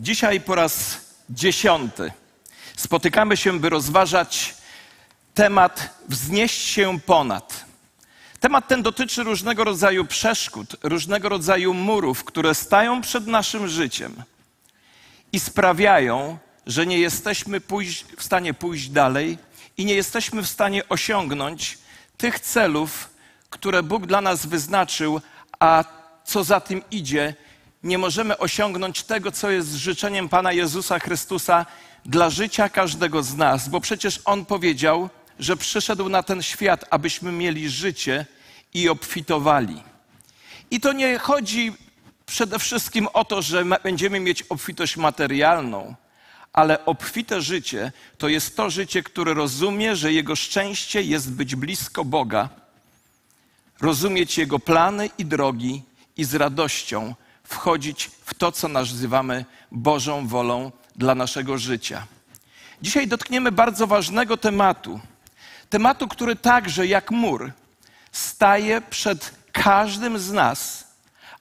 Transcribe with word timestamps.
Dzisiaj 0.00 0.40
po 0.40 0.54
raz 0.54 1.00
dziesiąty 1.30 2.12
spotykamy 2.76 3.36
się, 3.36 3.60
by 3.60 3.68
rozważać 3.68 4.54
temat 5.34 5.94
wznieść 6.08 6.66
się 6.68 7.00
ponad. 7.00 7.64
Temat 8.40 8.68
ten 8.68 8.82
dotyczy 8.82 9.24
różnego 9.24 9.64
rodzaju 9.64 10.04
przeszkód, 10.04 10.76
różnego 10.82 11.28
rodzaju 11.28 11.74
murów, 11.74 12.24
które 12.24 12.54
stają 12.54 13.00
przed 13.00 13.26
naszym 13.26 13.68
życiem 13.68 14.22
i 15.32 15.40
sprawiają, 15.40 16.38
że 16.66 16.86
nie 16.86 16.98
jesteśmy 16.98 17.60
pójść, 17.60 18.04
w 18.16 18.22
stanie 18.22 18.54
pójść 18.54 18.88
dalej 18.88 19.38
i 19.76 19.84
nie 19.84 19.94
jesteśmy 19.94 20.42
w 20.42 20.48
stanie 20.48 20.88
osiągnąć 20.88 21.78
tych 22.16 22.40
celów, 22.40 23.08
które 23.50 23.82
Bóg 23.82 24.06
dla 24.06 24.20
nas 24.20 24.46
wyznaczył, 24.46 25.20
a 25.60 25.84
co 26.24 26.44
za 26.44 26.60
tym 26.60 26.82
idzie, 26.90 27.34
nie 27.82 27.98
możemy 27.98 28.38
osiągnąć 28.38 29.02
tego, 29.02 29.32
co 29.32 29.50
jest 29.50 29.74
życzeniem 29.74 30.28
Pana 30.28 30.52
Jezusa 30.52 30.98
Chrystusa 30.98 31.66
dla 32.04 32.30
życia 32.30 32.68
każdego 32.68 33.22
z 33.22 33.34
nas, 33.34 33.68
bo 33.68 33.80
przecież 33.80 34.20
On 34.24 34.44
powiedział, 34.44 35.10
że 35.38 35.56
przyszedł 35.56 36.08
na 36.08 36.22
ten 36.22 36.42
świat, 36.42 36.84
abyśmy 36.90 37.32
mieli 37.32 37.70
życie 37.70 38.26
i 38.74 38.88
obfitowali. 38.88 39.82
I 40.70 40.80
to 40.80 40.92
nie 40.92 41.18
chodzi 41.18 41.72
przede 42.26 42.58
wszystkim 42.58 43.08
o 43.12 43.24
to, 43.24 43.42
że 43.42 43.64
będziemy 43.82 44.20
mieć 44.20 44.42
obfitość 44.42 44.96
materialną, 44.96 45.94
ale 46.52 46.84
obfite 46.84 47.42
życie 47.42 47.92
to 48.18 48.28
jest 48.28 48.56
to 48.56 48.70
życie, 48.70 49.02
które 49.02 49.34
rozumie, 49.34 49.96
że 49.96 50.12
jego 50.12 50.36
szczęście 50.36 51.02
jest 51.02 51.32
być 51.32 51.56
blisko 51.56 52.04
Boga, 52.04 52.48
rozumieć 53.80 54.38
Jego 54.38 54.58
plany 54.58 55.10
i 55.18 55.24
drogi 55.24 55.82
i 56.16 56.24
z 56.24 56.34
radością 56.34 57.14
wchodzić 57.48 58.10
w 58.24 58.34
to, 58.34 58.52
co 58.52 58.68
nazywamy 58.68 59.44
Bożą 59.72 60.26
wolą 60.26 60.72
dla 60.96 61.14
naszego 61.14 61.58
życia. 61.58 62.06
Dzisiaj 62.82 63.08
dotkniemy 63.08 63.52
bardzo 63.52 63.86
ważnego 63.86 64.36
tematu. 64.36 65.00
Tematu, 65.70 66.08
który 66.08 66.36
także 66.36 66.86
jak 66.86 67.10
mur 67.10 67.52
staje 68.12 68.80
przed 68.80 69.34
każdym 69.52 70.18
z 70.18 70.32
nas, 70.32 70.86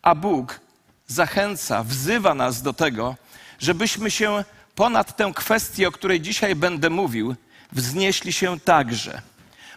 a 0.02 0.16
Bóg 0.16 0.60
zachęca, 1.08 1.84
wzywa 1.84 2.34
nas 2.34 2.62
do 2.62 2.74
tego, 2.74 3.16
żebyśmy 3.60 4.12
się 4.12 4.44
ponad 4.76 5.16
tę 5.16 5.32
kwestię, 5.36 5.88
o 5.88 5.92
której 5.92 6.22
dzisiaj 6.22 6.56
będę 6.56 6.90
mówił, 6.90 7.36
wznieśli 7.72 8.34
się 8.34 8.60
także. 8.60 9.22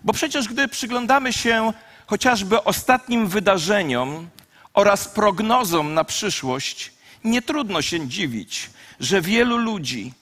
Bo 0.04 0.12
przecież, 0.12 0.48
gdy 0.48 0.68
przyglądamy 0.68 1.32
się 1.32 1.72
chociażby 2.06 2.64
ostatnim 2.64 3.26
wydarzeniom 3.26 4.28
oraz 4.74 5.08
prognozom 5.08 5.94
na 5.94 6.04
przyszłość, 6.04 6.92
nie 7.24 7.42
trudno 7.42 7.82
się 7.82 8.08
dziwić, 8.08 8.70
że 9.00 9.20
wielu 9.20 9.56
ludzi 9.56 10.12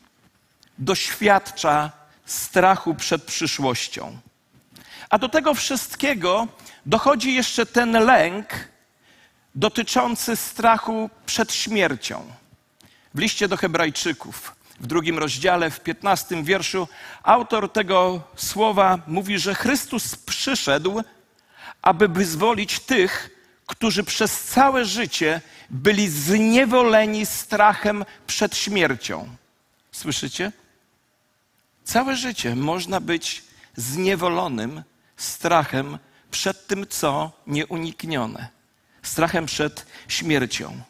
doświadcza 0.79 1.93
strachu 2.27 2.95
przed 2.95 3.25
przyszłością. 3.25 4.19
A 5.11 5.19
do 5.19 5.29
tego 5.29 5.55
wszystkiego 5.55 6.49
dochodzi 6.87 7.35
jeszcze 7.35 7.67
ten 7.67 7.93
lęk 7.93 8.47
dotyczący 9.55 10.37
strachu 10.37 11.11
przed 11.27 11.53
śmiercią. 11.53 12.33
W 13.15 13.19
liście 13.19 13.49
do 13.49 13.57
Hebrajczyków, 13.57 14.55
w 14.81 14.87
drugim 14.87 15.19
rozdziale, 15.19 15.71
w 15.71 15.81
piętnastym 15.81 16.45
wierszu, 16.45 16.89
autor 17.23 17.73
tego 17.73 18.23
słowa 18.37 18.99
mówi, 19.07 19.39
że 19.39 19.55
Chrystus 19.55 20.17
przyszedł, 20.17 21.03
aby 21.83 22.09
wyzwolić 22.09 22.81
tych, 22.81 23.38
którzy 23.69 24.05
przez 24.05 24.45
całe 24.45 24.85
życie 24.85 25.41
byli 25.71 26.09
zniewoleni 26.09 27.27
strachem 27.27 28.05
przed 28.27 28.57
śmiercią. 28.57 29.29
Słyszycie? 29.93 30.53
Całe 31.85 32.17
życie 32.17 32.57
można 32.57 33.01
być 33.01 33.45
zniewolonym 33.77 34.83
strachem 35.17 35.99
przed 36.31 36.67
tym, 36.67 36.87
co 36.87 37.33
nieuniknione. 37.47 38.49
Strachem 39.03 39.47
przed 39.47 39.87
śmiercią. 40.09 40.81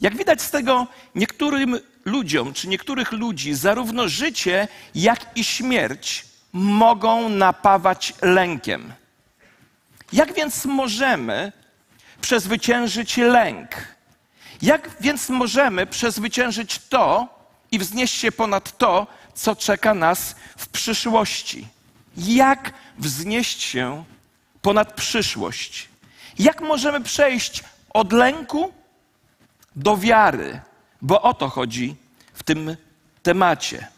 Jak 0.00 0.16
widać 0.16 0.42
z 0.42 0.50
tego, 0.50 0.86
niektórym 1.14 1.78
ludziom, 2.04 2.52
czy 2.52 2.68
niektórych 2.68 3.12
ludzi, 3.12 3.54
zarówno 3.54 4.08
życie, 4.08 4.68
jak 4.94 5.36
i 5.36 5.44
śmierć 5.44 6.26
mogą 6.52 7.28
napawać 7.28 8.14
lękiem. 8.22 8.92
Jak 10.12 10.34
więc 10.34 10.64
możemy 10.64 11.52
przezwyciężyć 12.20 13.16
lęk? 13.16 13.70
Jak 14.62 14.90
więc 15.00 15.28
możemy 15.28 15.86
przezwyciężyć 15.86 16.78
to 16.78 17.28
i 17.70 17.78
wznieść 17.78 18.14
się 18.14 18.32
ponad 18.32 18.78
to, 18.78 19.06
co 19.34 19.56
czeka 19.56 19.94
nas 19.94 20.36
w 20.56 20.68
przyszłości? 20.68 21.68
Jak 22.16 22.72
wznieść 22.98 23.62
się 23.62 24.04
ponad 24.62 24.92
przyszłość? 24.92 25.88
Jak 26.38 26.60
możemy 26.60 27.00
przejść 27.00 27.64
od 27.90 28.12
lęku 28.12 28.72
do 29.76 29.96
wiary? 29.96 30.60
Bo 31.02 31.22
o 31.22 31.34
to 31.34 31.48
chodzi 31.48 31.96
w 32.34 32.42
tym 32.42 32.76
temacie. 33.22 33.88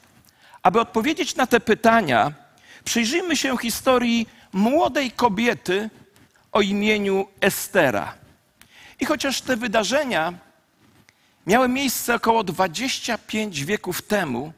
Aby 0.63 0.81
odpowiedzieć 0.81 1.37
na 1.37 1.47
te 1.47 1.61
pytania, 1.61 2.33
przyjrzyjmy 2.85 3.37
się 3.37 3.59
historii 3.59 4.29
młodej 4.53 5.11
kobiety 5.11 5.91
o 6.53 6.61
imieniu 6.61 7.27
Estera. 7.41 8.15
I 9.01 9.07
chociaż 9.07 9.41
te 9.41 9.57
wydarzenia 9.57 10.35
miały 11.47 11.69
miejsce 11.69 12.15
około 12.15 12.45
25 12.45 13.65
wieków 13.65 14.03
temu, 14.03 14.53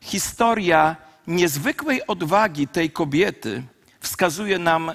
historia 0.00 0.96
niezwykłej 1.26 2.06
odwagi 2.06 2.68
tej 2.68 2.90
kobiety 2.90 3.62
wskazuje 4.00 4.58
nam 4.58 4.92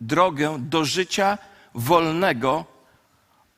drogę 0.00 0.56
do 0.58 0.84
życia 0.84 1.38
wolnego 1.74 2.64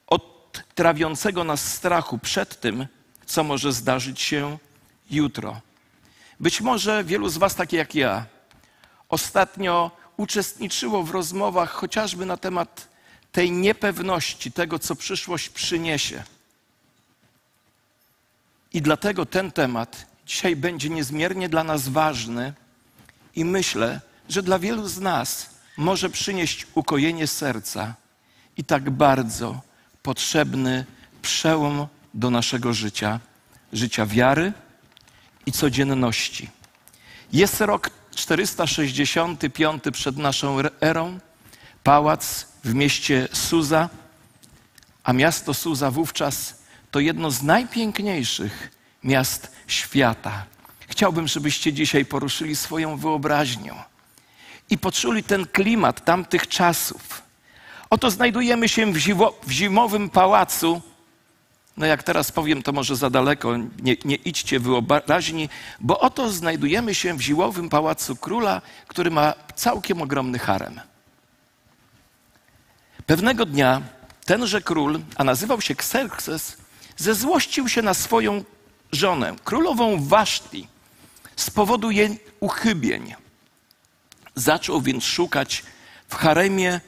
od 0.07 0.65
trawiącego 0.75 1.45
nas 1.45 1.75
strachu 1.75 2.19
przed 2.19 2.61
tym, 2.61 2.87
co 3.27 3.45
może 3.45 3.73
zdarzyć 3.73 4.21
się 4.21 4.59
jutro. 5.11 5.61
Być 6.41 6.61
może 6.61 7.05
wielu 7.05 7.29
z 7.29 7.39
Was, 7.39 7.55
takie 7.55 7.77
jak 7.77 7.95
ja, 7.95 8.27
ostatnio 9.09 9.91
uczestniczyło 10.23 11.03
w 11.03 11.11
rozmowach 11.11 11.71
chociażby 11.71 12.27
na 12.27 12.37
temat 12.37 12.89
tej 13.33 13.53
niepewności, 13.53 14.53
tego, 14.53 14.79
co 14.79 14.97
przyszłość 14.97 15.49
przyniesie. 15.49 16.23
I 18.73 18.83
dlatego 18.83 19.27
ten 19.27 19.53
temat 19.53 20.07
dzisiaj 20.27 20.57
będzie 20.57 20.91
niezmiernie 20.91 21.49
dla 21.49 21.65
nas 21.65 21.89
ważny 21.89 22.53
i 23.37 23.45
myślę, 23.45 24.01
że 24.29 24.43
dla 24.43 24.59
wielu 24.59 24.89
z 24.89 24.99
nas 24.99 25.51
może 25.77 26.11
przynieść 26.11 26.67
ukojenie 26.75 27.27
serca 27.27 27.95
i 28.57 28.65
tak 28.65 28.91
bardzo 28.91 29.61
potrzebny 30.03 30.85
przełom 31.23 31.87
do 32.15 32.31
naszego 32.31 32.73
życia, 32.73 33.21
życia 33.73 34.07
wiary 34.07 34.53
i 35.47 35.53
codzienności. 35.53 36.51
Jest 37.33 37.61
rok 37.61 37.91
465 38.15 39.85
przed 39.93 40.17
naszą 40.17 40.57
erą, 40.81 41.19
pałac 41.83 42.47
w 42.65 42.75
mieście 42.75 43.29
Suza, 43.33 43.89
a 45.05 45.13
miasto 45.13 45.55
Suza 45.55 45.91
wówczas 45.91 46.63
to 46.91 47.01
jedno 47.01 47.31
z 47.31 47.43
najpiękniejszych 47.43 48.71
miast 49.05 49.53
świata. 49.67 50.45
Chciałbym, 50.89 51.29
żebyście 51.29 51.73
dzisiaj 51.73 52.05
poruszyli 52.05 52.57
swoją 52.57 52.97
wyobraźnią 52.97 53.75
i 54.71 54.79
poczuli 54.79 55.23
ten 55.23 55.47
klimat 55.47 56.05
tamtych 56.05 56.49
czasów. 56.49 57.23
Oto 57.91 58.11
znajdujemy 58.11 58.69
się 58.69 58.93
w, 58.93 58.97
zimo, 58.97 59.35
w 59.47 59.51
zimowym 59.51 60.11
pałacu. 60.11 60.83
No 61.77 61.87
jak 61.87 62.03
teraz 62.03 62.33
powiem, 62.33 62.63
to 62.63 62.73
może 62.73 62.97
za 62.97 63.11
daleko, 63.11 63.57
nie, 63.57 63.97
nie 64.05 64.17
idźcie 64.17 64.61
wyobraźni, 64.61 65.49
bo 65.81 66.01
oto 66.01 66.31
znajdujemy 66.31 66.95
się 66.95 67.15
w 67.15 67.21
zimowym 67.21 67.69
pałacu 67.69 68.17
króla, 68.17 68.63
który 68.87 69.11
ma 69.11 69.35
całkiem 69.55 70.03
ogromny 70.03 70.39
harem. 70.39 70.81
Pewnego 73.07 73.47
dnia 73.47 73.83
tenże 74.25 74.61
król, 74.61 75.01
a 75.17 75.25
nazywał 75.25 75.61
się 75.61 75.75
Xerxes, 75.75 76.57
zezłościł 76.97 77.69
się 77.69 77.83
na 77.83 77.95
swoją 77.95 78.45
żonę, 78.93 79.37
królową 79.45 80.05
Waszti, 80.05 80.69
z 81.37 81.51
powodu 81.51 81.91
jej 81.91 82.21
uchybień. 82.41 83.15
Zaczął 84.35 84.81
więc 84.81 85.05
szukać 85.05 85.63
w 86.09 86.15
haremie 86.15 86.81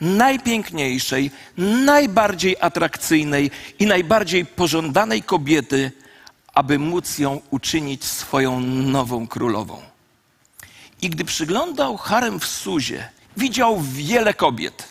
najpiękniejszej, 0.00 1.30
najbardziej 1.58 2.56
atrakcyjnej 2.60 3.50
i 3.78 3.86
najbardziej 3.86 4.46
pożądanej 4.46 5.22
kobiety, 5.22 5.92
aby 6.54 6.78
móc 6.78 7.18
ją 7.18 7.40
uczynić 7.50 8.04
swoją 8.04 8.60
nową 8.60 9.26
królową. 9.26 9.82
I 11.02 11.10
gdy 11.10 11.24
przyglądał 11.24 11.96
harem 11.96 12.40
w 12.40 12.46
Suzie, 12.46 13.08
widział 13.36 13.80
wiele 13.80 14.34
kobiet, 14.34 14.88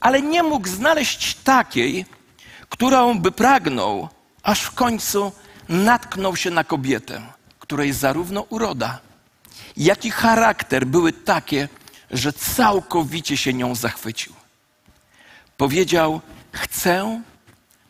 ale 0.00 0.22
nie 0.22 0.42
mógł 0.42 0.68
znaleźć 0.68 1.34
takiej, 1.34 2.06
którą 2.68 3.18
by 3.18 3.32
pragnął 3.32 4.08
aż 4.42 4.60
w 4.60 4.74
końcu 4.74 5.32
natknął 5.68 6.36
się 6.36 6.50
na 6.50 6.64
kobietę, 6.64 7.22
której 7.58 7.92
zarówno 7.92 8.40
uroda, 8.40 9.00
jak 9.76 10.04
i 10.04 10.10
charakter 10.10 10.86
były 10.86 11.12
takie, 11.12 11.68
że 12.10 12.32
całkowicie 12.32 13.36
się 13.36 13.54
nią 13.54 13.74
zachwycił. 13.74 14.32
Powiedział: 15.56 16.20
Chcę, 16.52 17.22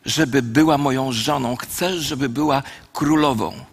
żeby 0.05 0.41
była 0.41 0.77
moją 0.77 1.11
żoną, 1.11 1.55
chcę, 1.55 1.97
żeby 1.97 2.29
była 2.29 2.63
królową. 2.93 3.65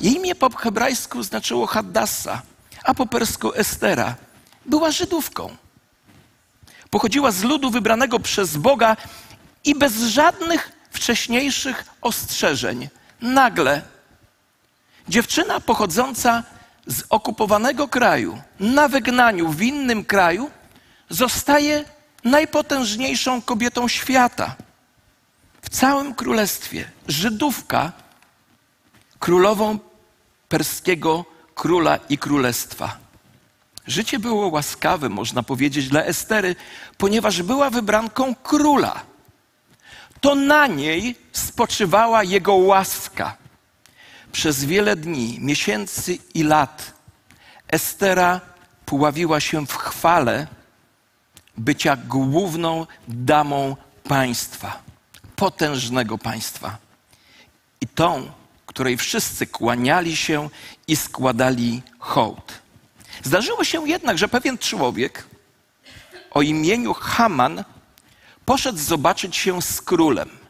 Jej 0.00 0.14
imię 0.16 0.34
po 0.34 0.50
hebrajsku 0.50 1.22
znaczyło 1.22 1.66
Haddasa, 1.66 2.42
a 2.84 2.94
po 2.94 3.06
persku 3.06 3.54
Estera. 3.54 4.14
Była 4.66 4.90
Żydówką. 4.90 5.56
Pochodziła 6.90 7.30
z 7.30 7.42
ludu 7.42 7.70
wybranego 7.70 8.20
przez 8.20 8.56
Boga 8.56 8.96
i 9.64 9.74
bez 9.74 9.92
żadnych 9.94 10.72
wcześniejszych 10.90 11.84
ostrzeżeń. 12.00 12.88
Nagle 13.20 13.82
dziewczyna 15.08 15.60
pochodząca 15.60 16.42
z 16.86 17.02
okupowanego 17.08 17.88
kraju, 17.88 18.38
na 18.60 18.88
wygnaniu 18.88 19.48
w 19.48 19.62
innym 19.62 20.04
kraju, 20.04 20.50
zostaje 21.08 21.84
najpotężniejszą 22.24 23.42
kobietą 23.42 23.88
świata. 23.88 24.56
W 25.62 25.68
całym 25.68 26.14
królestwie 26.14 26.90
Żydówka, 27.08 27.92
królową 29.18 29.78
perskiego 30.48 31.24
króla 31.54 31.98
i 32.08 32.18
królestwa. 32.18 32.96
Życie 33.86 34.18
było 34.18 34.48
łaskawe, 34.48 35.08
można 35.08 35.42
powiedzieć, 35.42 35.88
dla 35.88 36.04
Estery, 36.04 36.56
ponieważ 36.98 37.42
była 37.42 37.70
wybranką 37.70 38.34
króla. 38.34 39.02
To 40.20 40.34
na 40.34 40.66
niej 40.66 41.16
spoczywała 41.32 42.24
jego 42.24 42.54
łaska. 42.54 43.36
Przez 44.34 44.64
wiele 44.64 44.96
dni, 44.96 45.38
miesięcy 45.40 46.18
i 46.34 46.42
lat 46.42 46.92
Estera 47.68 48.40
puławiła 48.86 49.40
się 49.40 49.66
w 49.66 49.76
chwale 49.76 50.46
bycia 51.56 51.96
główną 51.96 52.86
damą 53.08 53.76
państwa, 54.08 54.82
potężnego 55.36 56.18
państwa. 56.18 56.78
I 57.80 57.86
tą, 57.86 58.30
której 58.66 58.96
wszyscy 58.96 59.46
kłaniali 59.46 60.16
się 60.16 60.48
i 60.88 60.96
składali 60.96 61.82
hołd. 61.98 62.52
Zdarzyło 63.22 63.64
się 63.64 63.88
jednak, 63.88 64.18
że 64.18 64.28
pewien 64.28 64.58
człowiek 64.58 65.26
o 66.30 66.42
imieniu 66.42 66.94
Haman 66.94 67.64
poszedł 68.44 68.78
zobaczyć 68.78 69.36
się 69.36 69.62
z 69.62 69.80
królem. 69.80 70.43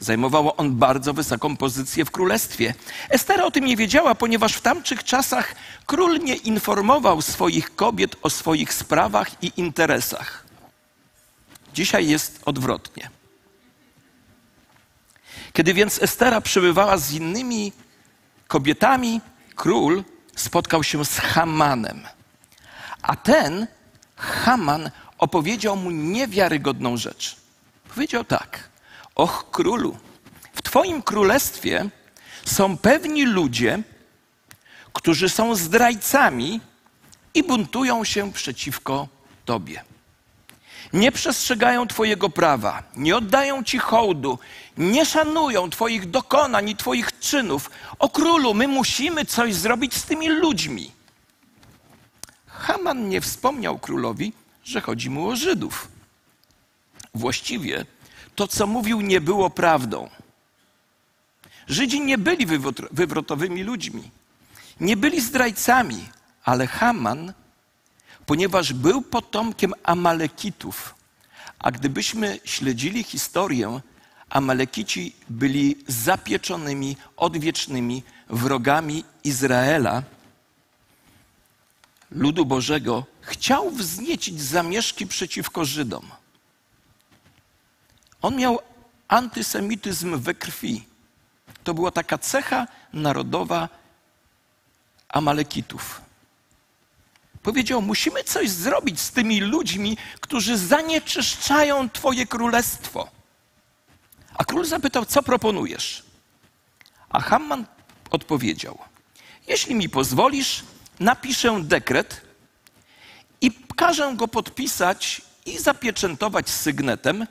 Zajmował 0.00 0.52
on 0.56 0.76
bardzo 0.76 1.14
wysoką 1.14 1.56
pozycję 1.56 2.04
w 2.04 2.10
królestwie. 2.10 2.74
Estera 3.10 3.44
o 3.44 3.50
tym 3.50 3.64
nie 3.64 3.76
wiedziała, 3.76 4.14
ponieważ 4.14 4.54
w 4.54 4.60
tamtych 4.60 5.04
czasach 5.04 5.54
król 5.86 6.18
nie 6.18 6.34
informował 6.34 7.22
swoich 7.22 7.76
kobiet 7.76 8.16
o 8.22 8.30
swoich 8.30 8.72
sprawach 8.74 9.42
i 9.42 9.52
interesach. 9.56 10.44
Dzisiaj 11.74 12.08
jest 12.08 12.40
odwrotnie. 12.44 13.10
Kiedy 15.52 15.74
więc 15.74 16.02
Estera 16.02 16.40
przebywała 16.40 16.96
z 16.96 17.12
innymi 17.12 17.72
kobietami, 18.48 19.20
król 19.54 20.04
spotkał 20.36 20.84
się 20.84 21.04
z 21.04 21.18
Hamanem. 21.18 22.00
A 23.02 23.16
ten 23.16 23.66
Haman 24.16 24.90
opowiedział 25.18 25.76
mu 25.76 25.90
niewiarygodną 25.90 26.96
rzecz. 26.96 27.36
Powiedział 27.94 28.24
tak: 28.24 28.68
Och, 29.18 29.50
królu, 29.50 29.96
w 30.52 30.62
Twoim 30.62 31.02
królestwie 31.02 31.88
są 32.44 32.78
pewni 32.78 33.24
ludzie, 33.24 33.82
którzy 34.92 35.28
są 35.28 35.54
zdrajcami 35.54 36.60
i 37.34 37.42
buntują 37.42 38.04
się 38.04 38.32
przeciwko 38.32 39.08
Tobie. 39.44 39.84
Nie 40.92 41.12
przestrzegają 41.12 41.86
Twojego 41.86 42.30
prawa, 42.30 42.82
nie 42.96 43.16
oddają 43.16 43.64
Ci 43.64 43.78
hołdu, 43.78 44.38
nie 44.76 45.06
szanują 45.06 45.70
Twoich 45.70 46.10
dokonań 46.10 46.68
i 46.68 46.76
Twoich 46.76 47.18
czynów. 47.18 47.70
O 47.98 48.08
królu, 48.08 48.54
my 48.54 48.68
musimy 48.68 49.24
coś 49.24 49.54
zrobić 49.54 49.94
z 49.94 50.04
tymi 50.04 50.28
ludźmi. 50.28 50.92
Haman 52.46 53.08
nie 53.08 53.20
wspomniał 53.20 53.78
królowi, 53.78 54.32
że 54.64 54.80
chodzi 54.80 55.10
mu 55.10 55.28
o 55.28 55.36
Żydów. 55.36 55.88
Właściwie 57.14 57.86
to, 58.38 58.48
co 58.48 58.66
mówił, 58.66 59.00
nie 59.00 59.20
było 59.20 59.50
prawdą. 59.50 60.08
Żydzi 61.68 62.00
nie 62.00 62.18
byli 62.18 62.46
wywrotowymi 62.90 63.62
ludźmi, 63.62 64.10
nie 64.80 64.96
byli 64.96 65.20
zdrajcami, 65.20 66.08
ale 66.44 66.66
Haman, 66.66 67.32
ponieważ 68.26 68.72
był 68.72 69.02
potomkiem 69.02 69.74
Amalekitów, 69.82 70.94
a 71.58 71.70
gdybyśmy 71.70 72.40
śledzili 72.44 73.04
historię, 73.04 73.80
Amalekici 74.30 75.12
byli 75.28 75.76
zapieczonymi, 75.88 76.96
odwiecznymi 77.16 78.02
wrogami 78.30 79.04
Izraela, 79.24 80.02
ludu 82.10 82.46
Bożego, 82.46 83.04
chciał 83.20 83.70
wzniecić 83.70 84.42
zamieszki 84.42 85.06
przeciwko 85.06 85.64
Żydom. 85.64 86.17
On 88.22 88.36
miał 88.36 88.58
antysemityzm 89.08 90.18
we 90.18 90.34
krwi. 90.34 90.84
To 91.64 91.74
była 91.74 91.90
taka 91.90 92.18
cecha 92.18 92.66
narodowa 92.92 93.68
Amalekitów. 95.08 96.00
Powiedział: 97.42 97.82
Musimy 97.82 98.24
coś 98.24 98.50
zrobić 98.50 99.00
z 99.00 99.10
tymi 99.10 99.40
ludźmi, 99.40 99.96
którzy 100.20 100.58
zanieczyszczają 100.58 101.90
Twoje 101.90 102.26
królestwo. 102.26 103.08
A 104.34 104.44
król 104.44 104.64
zapytał: 104.64 105.04
Co 105.04 105.22
proponujesz? 105.22 106.02
A 107.10 107.20
Hamman 107.20 107.66
odpowiedział: 108.10 108.78
Jeśli 109.46 109.74
mi 109.74 109.88
pozwolisz, 109.88 110.64
napiszę 111.00 111.60
dekret 111.62 112.20
i 113.40 113.50
każę 113.76 114.16
go 114.16 114.28
podpisać 114.28 115.22
i 115.46 115.58
zapieczętować 115.58 116.50
sygnetem 116.50 117.26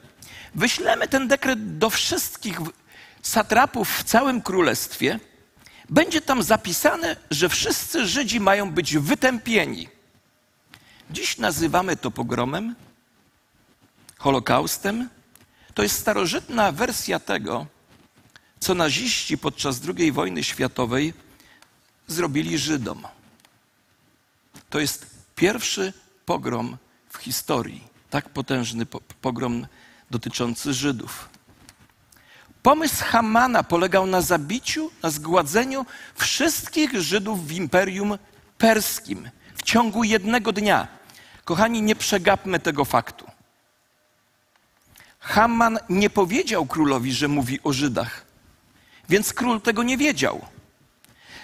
wyślemy 0.57 1.07
ten 1.07 1.27
dekret 1.27 1.77
do 1.77 1.89
wszystkich 1.89 2.59
satrapów 3.21 3.99
w 3.99 4.03
całym 4.03 4.41
królestwie, 4.41 5.19
będzie 5.89 6.21
tam 6.21 6.43
zapisane, 6.43 7.15
że 7.31 7.49
wszyscy 7.49 8.07
Żydzi 8.07 8.39
mają 8.39 8.71
być 8.71 8.97
wytępieni. 8.97 9.87
Dziś 11.11 11.37
nazywamy 11.37 11.95
to 11.95 12.11
pogromem, 12.11 12.75
Holokaustem. 14.17 15.09
To 15.73 15.83
jest 15.83 15.99
starożytna 15.99 16.71
wersja 16.71 17.19
tego, 17.19 17.65
co 18.59 18.75
naziści 18.75 19.37
podczas 19.37 19.81
II 19.97 20.11
wojny 20.11 20.43
światowej 20.43 21.13
zrobili 22.07 22.57
Żydom. 22.57 23.07
To 24.69 24.79
jest 24.79 25.05
pierwszy 25.35 25.93
pogrom 26.25 26.77
w 27.09 27.17
historii, 27.17 27.83
tak 28.09 28.29
potężny 28.29 28.85
pogrom 29.21 29.67
dotyczący 30.11 30.73
Żydów. 30.73 31.29
Pomysł 32.63 33.03
Hamana 33.05 33.63
polegał 33.63 34.07
na 34.07 34.21
zabiciu, 34.21 34.91
na 35.03 35.09
zgładzeniu 35.09 35.85
wszystkich 36.15 37.01
Żydów 37.01 37.47
w 37.47 37.51
Imperium 37.51 38.17
Perskim 38.57 39.29
w 39.55 39.63
ciągu 39.63 40.03
jednego 40.03 40.51
dnia. 40.51 40.87
Kochani, 41.45 41.81
nie 41.81 41.95
przegapmy 41.95 42.59
tego 42.59 42.85
faktu. 42.85 43.25
Haman 45.19 45.79
nie 45.89 46.09
powiedział 46.09 46.65
królowi, 46.65 47.13
że 47.13 47.27
mówi 47.27 47.59
o 47.63 47.73
Żydach, 47.73 48.25
więc 49.09 49.33
król 49.33 49.61
tego 49.61 49.83
nie 49.83 49.97
wiedział. 49.97 50.45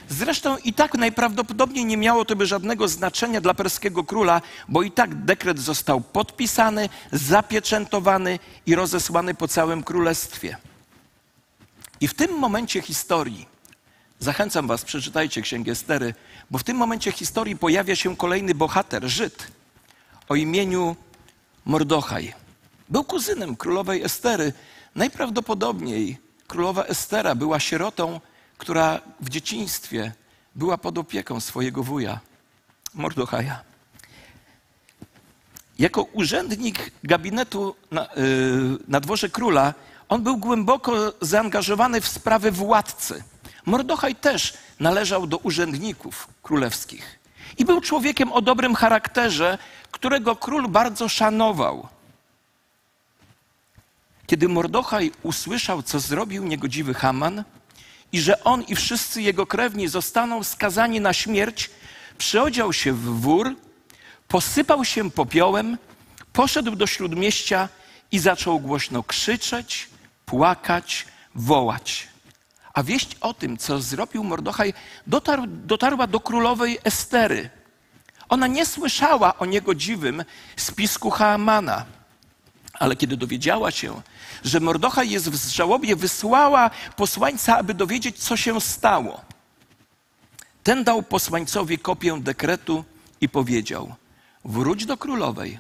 Zresztą 0.10 0.58
i 0.58 0.74
tak 0.74 0.94
najprawdopodobniej 0.94 1.86
nie 1.86 1.98
miało 1.98 2.26
to 2.26 2.36
by 2.36 2.46
żadnego 2.46 2.88
znaczenia 2.88 3.42
dla 3.42 3.54
perskiego 3.54 4.04
króla, 4.04 4.42
bo 4.68 4.84
i 4.84 4.92
tak 4.92 5.26
dekret 5.26 5.60
został 5.60 6.02
podpisany, 6.02 6.90
zapieczętowany 7.12 8.40
i 8.66 8.76
rozesłany 8.76 9.36
po 9.36 9.48
całym 9.48 9.84
królestwie. 9.84 10.58
I 12.02 12.08
w 12.08 12.14
tym 12.14 12.32
momencie 12.40 12.82
historii, 12.82 13.46
zachęcam 14.20 14.68
Was, 14.68 14.86
przeczytajcie 14.86 15.42
Księgę 15.42 15.72
Estery, 15.72 16.14
bo 16.52 16.58
w 16.58 16.64
tym 16.64 16.78
momencie 16.78 17.12
historii 17.12 17.56
pojawia 17.56 17.96
się 17.96 18.16
kolejny 18.18 18.56
bohater, 18.56 19.04
Żyd, 19.10 19.48
o 20.30 20.36
imieniu 20.36 20.96
Mordochaj. 21.66 22.34
Był 22.90 23.04
kuzynem 23.04 23.56
królowej 23.56 24.04
Estery. 24.04 24.54
Najprawdopodobniej 24.96 26.18
królowa 26.48 26.84
Estera 26.84 27.36
była 27.36 27.60
sierotą 27.60 28.20
która 28.58 29.02
w 29.20 29.30
dzieciństwie 29.30 30.12
była 30.56 30.78
pod 30.78 30.98
opieką 30.98 31.40
swojego 31.40 31.84
wuja, 31.84 32.20
Mordochaja. 32.94 33.62
Jako 35.80 36.04
urzędnik 36.04 36.92
gabinetu 37.04 37.76
na, 37.92 38.02
yy, 38.02 38.78
na 38.88 39.00
dworze 39.00 39.30
króla, 39.30 39.74
On 40.10 40.24
był 40.24 40.38
głęboko 40.38 41.14
zaangażowany 41.22 42.02
w 42.02 42.08
sprawy 42.08 42.52
władcy. 42.52 43.24
Mordochaj 43.66 44.16
też 44.16 44.54
należał 44.80 45.28
do 45.28 45.38
urzędników 45.38 46.28
królewskich 46.44 47.20
i 47.58 47.66
był 47.66 47.82
człowiekiem 47.82 48.32
o 48.32 48.42
dobrym 48.42 48.76
charakterze, 48.76 49.58
którego 49.92 50.36
król 50.36 50.68
bardzo 50.68 51.10
szanował. 51.10 51.88
Kiedy 54.28 54.50
Mordochaj 54.50 55.12
usłyszał, 55.24 55.84
co 55.84 56.00
zrobił 56.00 56.44
niegodziwy 56.44 56.94
Haman 56.94 57.44
i 58.14 58.22
że 58.22 58.44
on 58.44 58.64
i 58.64 58.76
wszyscy 58.76 59.22
jego 59.22 59.46
krewni 59.48 59.88
zostaną 59.88 60.44
skazani 60.44 61.02
na 61.02 61.14
śmierć, 61.14 61.70
przyodział 62.18 62.74
się 62.74 62.94
w 62.94 63.22
wór, 63.22 63.56
posypał 64.28 64.86
się 64.86 65.12
popiołem, 65.12 65.78
poszedł 66.34 66.76
do 66.76 66.88
śródmieścia 66.88 67.70
i 68.12 68.20
zaczął 68.20 68.60
głośno 68.60 69.04
krzyczeć, 69.04 69.90
płakać, 70.26 71.06
wołać. 71.36 72.08
A 72.74 72.84
wieść 72.84 73.18
o 73.22 73.34
tym, 73.34 73.58
co 73.58 73.82
zrobił 73.82 74.24
Mordochaj, 74.24 74.74
dotarł, 75.08 75.44
dotarła 75.48 76.08
do 76.08 76.20
królowej 76.20 76.80
Estery. 76.84 77.50
Ona 78.30 78.48
nie 78.48 78.66
słyszała 78.66 79.38
o 79.38 79.46
niegodziwym 79.46 80.24
spisku 80.56 81.10
Haamana, 81.10 81.86
ale 82.74 82.96
kiedy 82.96 83.18
dowiedziała 83.18 83.72
się, 83.72 84.02
że 84.44 84.60
Mordochaj 84.60 85.10
jest 85.10 85.30
w 85.30 85.50
żałobie, 85.50 85.96
wysłała 85.96 86.70
posłańca, 86.96 87.58
aby 87.58 87.74
dowiedzieć, 87.74 88.20
co 88.20 88.38
się 88.38 88.62
stało. 88.62 89.22
Ten 90.64 90.84
dał 90.84 91.04
posłańcowi 91.04 91.80
kopię 91.80 92.20
dekretu 92.22 92.86
i 93.22 93.30
powiedział: 93.30 93.96
Wróć 94.46 94.86
do 94.86 94.98
królowej 94.98 95.60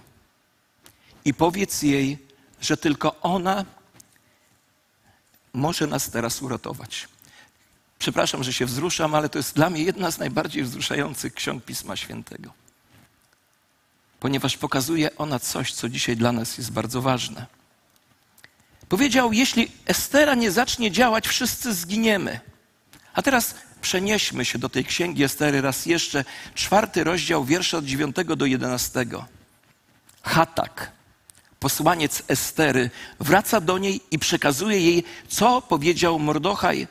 i 1.25 1.33
powiedz 1.33 1.81
jej, 1.81 2.17
że 2.61 2.77
tylko 2.77 3.21
ona 3.21 3.65
może 5.53 5.87
nas 5.87 6.09
teraz 6.09 6.41
uratować. 6.41 7.07
Przepraszam, 7.99 8.43
że 8.43 8.53
się 8.53 8.65
wzruszam, 8.65 9.15
ale 9.15 9.29
to 9.29 9.39
jest 9.39 9.55
dla 9.55 9.69
mnie 9.69 9.83
jedna 9.83 10.11
z 10.11 10.17
najbardziej 10.17 10.63
wzruszających 10.63 11.33
ksiąg 11.33 11.63
Pisma 11.63 11.95
Świętego. 11.95 12.53
Ponieważ 14.19 14.57
pokazuje 14.57 15.17
ona 15.17 15.39
coś, 15.39 15.73
co 15.73 15.89
dzisiaj 15.89 16.17
dla 16.17 16.31
nas 16.31 16.57
jest 16.57 16.71
bardzo 16.71 17.01
ważne. 17.01 17.45
Powiedział: 18.93 19.33
Jeśli 19.33 19.71
Estera 19.85 20.35
nie 20.35 20.51
zacznie 20.51 20.91
działać, 20.91 21.27
wszyscy 21.27 21.73
zginiemy. 21.73 22.39
A 23.13 23.21
teraz 23.21 23.55
przenieśmy 23.81 24.45
się 24.45 24.59
do 24.59 24.69
tej 24.69 24.85
księgi 24.85 25.23
Estery 25.23 25.61
raz 25.61 25.85
jeszcze, 25.85 26.25
czwarty 26.55 27.03
rozdział, 27.03 27.45
wiersze 27.45 27.77
od 27.77 27.85
9 27.85 28.15
do 28.37 28.45
11. 28.45 29.05
Hatak, 30.23 30.91
posłaniec 31.59 32.23
Estery, 32.27 32.89
wraca 33.19 33.61
do 33.61 33.77
niej 33.77 34.01
i 34.11 34.19
przekazuje 34.19 34.79
jej, 34.79 35.03
co 35.27 35.61
powiedział 35.61 36.19
Mordochaj, 36.19 36.87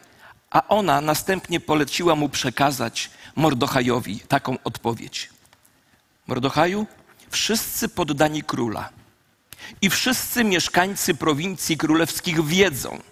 a 0.51 0.69
ona 0.69 1.01
następnie 1.01 1.61
poleciła 1.61 2.15
mu 2.15 2.29
przekazać 2.29 3.11
Mordochajowi 3.37 4.21
taką 4.21 4.57
odpowiedź. 4.65 5.31
Mordochaju, 6.27 6.87
wszyscy 7.31 7.89
poddani 7.89 8.43
króla 8.43 9.02
i 9.83 9.91
wszyscy 9.91 10.45
mieszkańcy 10.45 11.15
prowincji 11.15 11.77
królewskich 11.77 12.45
wiedzą, 12.45 13.03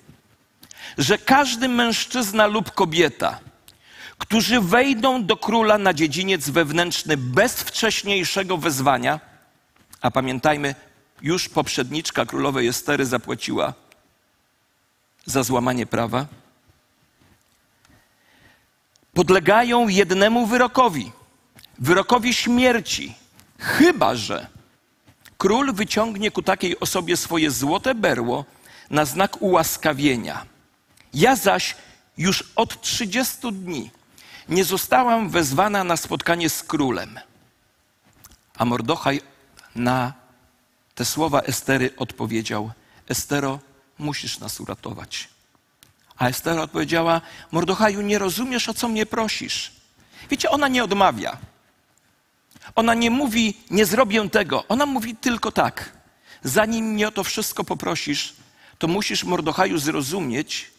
że 0.99 1.19
każdy 1.19 1.69
mężczyzna 1.69 2.47
lub 2.47 2.71
kobieta, 2.71 3.41
którzy 4.19 4.61
wejdą 4.61 5.25
do 5.25 5.37
króla 5.37 5.79
na 5.79 5.95
dziedziniec 5.95 6.51
wewnętrzny 6.51 7.17
bez 7.17 7.63
wcześniejszego 7.63 8.57
wezwania, 8.57 9.21
a 10.01 10.11
pamiętajmy, 10.11 10.75
już 11.23 11.49
poprzedniczka 11.49 12.27
królowej 12.27 12.69
Estery 12.69 13.07
zapłaciła 13.07 13.75
za 15.27 15.43
złamanie 15.43 15.87
prawa, 15.87 16.27
podlegają 19.15 19.89
jednemu 19.89 20.47
wyrokowi 20.47 21.13
wyrokowi 21.81 22.35
śmierci, 22.35 23.15
chyba 23.59 24.15
że 24.15 24.47
król 25.41 25.73
wyciągnie 25.73 26.31
ku 26.31 26.43
takiej 26.43 26.81
osobie 26.81 27.17
swoje 27.17 27.51
złote 27.51 27.95
berło 27.95 28.45
na 28.91 29.05
znak 29.05 29.43
ułaskawienia. 29.43 30.47
Ja 31.15 31.37
zaś 31.37 31.77
już 32.19 32.45
od 32.57 32.81
30 32.81 33.53
dni 33.53 33.91
nie 34.49 34.65
zostałam 34.65 35.31
wezwana 35.31 35.85
na 35.85 35.97
spotkanie 35.97 36.51
z 36.51 36.63
królem. 36.63 37.21
A 38.57 38.65
Mordochaj 38.65 39.21
na 39.75 40.13
te 40.95 41.05
słowa 41.05 41.41
Estery 41.41 41.91
odpowiedział: 41.97 42.71
Estero, 43.09 43.59
musisz 43.99 44.39
nas 44.39 44.61
uratować. 44.61 45.29
A 46.17 46.29
Estera 46.29 46.63
odpowiedziała: 46.63 47.21
Mordochaju, 47.51 48.01
nie 48.01 48.19
rozumiesz, 48.19 48.69
o 48.69 48.75
co 48.75 48.89
mnie 48.89 49.07
prosisz. 49.07 49.73
Wiecie, 50.31 50.51
ona 50.51 50.69
nie 50.69 50.85
odmawia. 50.85 51.37
Ona 52.75 52.95
nie 52.95 53.11
mówi, 53.11 53.57
nie 53.71 53.87
zrobię 53.87 54.31
tego. 54.31 54.65
Ona 54.69 54.87
mówi 54.87 55.17
tylko 55.17 55.53
tak. 55.53 55.93
Zanim 56.43 56.87
mnie 56.87 57.09
o 57.09 57.11
to 57.11 57.25
wszystko 57.25 57.65
poprosisz, 57.65 58.35
to 58.79 58.89
musisz, 58.89 59.25
Mordochaju, 59.25 59.79
zrozumieć, 59.79 60.71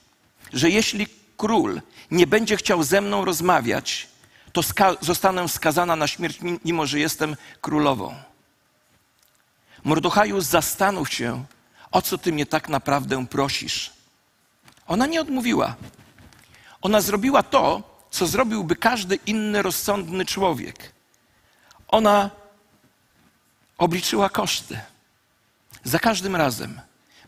że 0.53 0.69
jeśli 0.69 1.07
król 1.37 1.81
nie 2.11 2.27
będzie 2.27 2.57
chciał 2.57 2.83
ze 2.83 3.01
mną 3.01 3.25
rozmawiać, 3.25 4.07
to 4.53 4.63
ska 4.63 4.95
zostanę 5.01 5.49
skazana 5.49 5.95
na 5.95 6.07
śmierć, 6.07 6.39
mimo 6.65 6.85
że 6.85 6.99
jestem 6.99 7.35
królową. 7.61 8.15
Mordochaju, 9.83 10.41
zastanów 10.41 11.13
się, 11.13 11.45
o 11.91 12.01
co 12.01 12.17
ty 12.17 12.31
mnie 12.31 12.45
tak 12.45 12.69
naprawdę 12.69 13.27
prosisz. 13.27 13.91
Ona 14.87 15.05
nie 15.05 15.21
odmówiła. 15.21 15.75
Ona 16.81 17.01
zrobiła 17.01 17.43
to, 17.43 17.83
co 18.11 18.27
zrobiłby 18.27 18.75
każdy 18.75 19.15
inny 19.15 19.61
rozsądny 19.61 20.25
człowiek. 20.25 20.91
Ona 21.91 22.29
obliczyła 23.77 24.29
koszty. 24.29 24.79
Za 25.83 25.99
każdym 25.99 26.35
razem, 26.35 26.81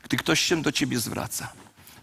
gdy 0.03 0.17
ktoś 0.17 0.39
się 0.39 0.61
do 0.61 0.71
ciebie 0.71 0.99
zwraca, 0.99 1.53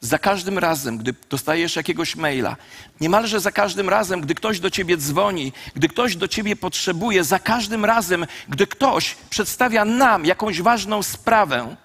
za 0.01 0.19
każdym 0.19 0.59
razem, 0.59 0.99
gdy 0.99 1.15
dostajesz 1.31 1.77
jakiegoś 1.77 2.17
maila, 2.17 2.57
niemalże 3.01 3.41
za 3.41 3.53
każdym 3.53 3.89
razem, 3.89 4.21
gdy 4.21 4.35
ktoś 4.35 4.61
do 4.61 4.71
ciebie 4.71 4.97
dzwoni, 4.97 5.53
gdy 5.75 5.89
ktoś 5.89 6.17
do 6.17 6.29
ciebie 6.29 6.57
potrzebuje, 6.57 7.25
za 7.25 7.39
każdym 7.39 7.85
razem, 7.85 8.27
gdy 8.49 8.67
ktoś 8.67 9.17
przedstawia 9.31 9.85
nam 9.85 10.25
jakąś 10.25 10.63
ważną 10.63 11.03
sprawę, 11.03 11.77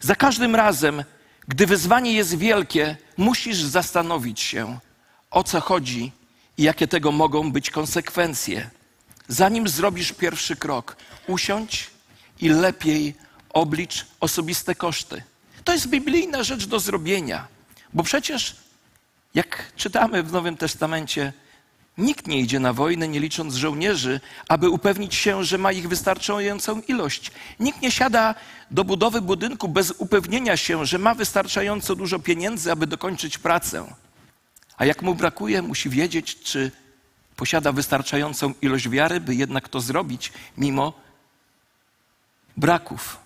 za 0.00 0.14
każdym 0.14 0.56
razem, 0.56 1.04
gdy 1.48 1.66
wyzwanie 1.66 2.12
jest 2.12 2.38
wielkie, 2.38 2.96
musisz 3.16 3.58
zastanowić 3.58 4.40
się, 4.40 4.78
o 5.30 5.44
co 5.44 5.60
chodzi 5.60 6.12
i 6.58 6.62
jakie 6.62 6.88
tego 6.88 7.12
mogą 7.12 7.52
być 7.52 7.70
konsekwencje. 7.70 8.70
Zanim 9.28 9.68
zrobisz 9.68 10.12
pierwszy 10.12 10.56
krok, 10.56 10.96
usiądź 11.26 11.90
i 12.40 12.48
lepiej 12.48 13.14
oblicz 13.50 14.06
osobiste 14.20 14.74
koszty. 14.74 15.22
To 15.64 15.72
jest 15.72 15.88
biblijna 15.88 16.42
rzecz 16.42 16.66
do 16.66 16.80
zrobienia, 16.80 17.48
bo 17.92 18.02
przecież, 18.02 18.56
jak 19.34 19.72
czytamy 19.76 20.22
w 20.22 20.32
Nowym 20.32 20.56
Testamencie, 20.56 21.32
nikt 21.98 22.26
nie 22.26 22.40
idzie 22.40 22.60
na 22.60 22.72
wojnę, 22.72 23.08
nie 23.08 23.20
licząc 23.20 23.54
żołnierzy, 23.54 24.20
aby 24.48 24.70
upewnić 24.70 25.14
się, 25.14 25.44
że 25.44 25.58
ma 25.58 25.72
ich 25.72 25.88
wystarczającą 25.88 26.80
ilość. 26.80 27.32
Nikt 27.60 27.82
nie 27.82 27.90
siada 27.90 28.34
do 28.70 28.84
budowy 28.84 29.20
budynku 29.20 29.68
bez 29.68 29.90
upewnienia 29.90 30.56
się, 30.56 30.86
że 30.86 30.98
ma 30.98 31.14
wystarczająco 31.14 31.94
dużo 31.94 32.18
pieniędzy, 32.18 32.72
aby 32.72 32.86
dokończyć 32.86 33.38
pracę. 33.38 33.94
A 34.76 34.84
jak 34.84 35.02
mu 35.02 35.14
brakuje, 35.14 35.62
musi 35.62 35.90
wiedzieć, 35.90 36.38
czy 36.40 36.70
posiada 37.38 37.72
wystarczającą 37.72 38.54
ilość 38.62 38.88
wiary, 38.88 39.20
by 39.20 39.34
jednak 39.34 39.68
to 39.68 39.80
zrobić, 39.80 40.32
mimo 40.56 40.92
braków. 42.56 43.16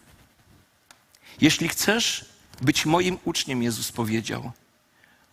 Jeśli 1.41 1.69
chcesz 1.69 2.25
być 2.61 2.87
moim 2.87 3.19
uczniem, 3.25 3.63
Jezus 3.63 3.93
powiedział, 3.93 4.53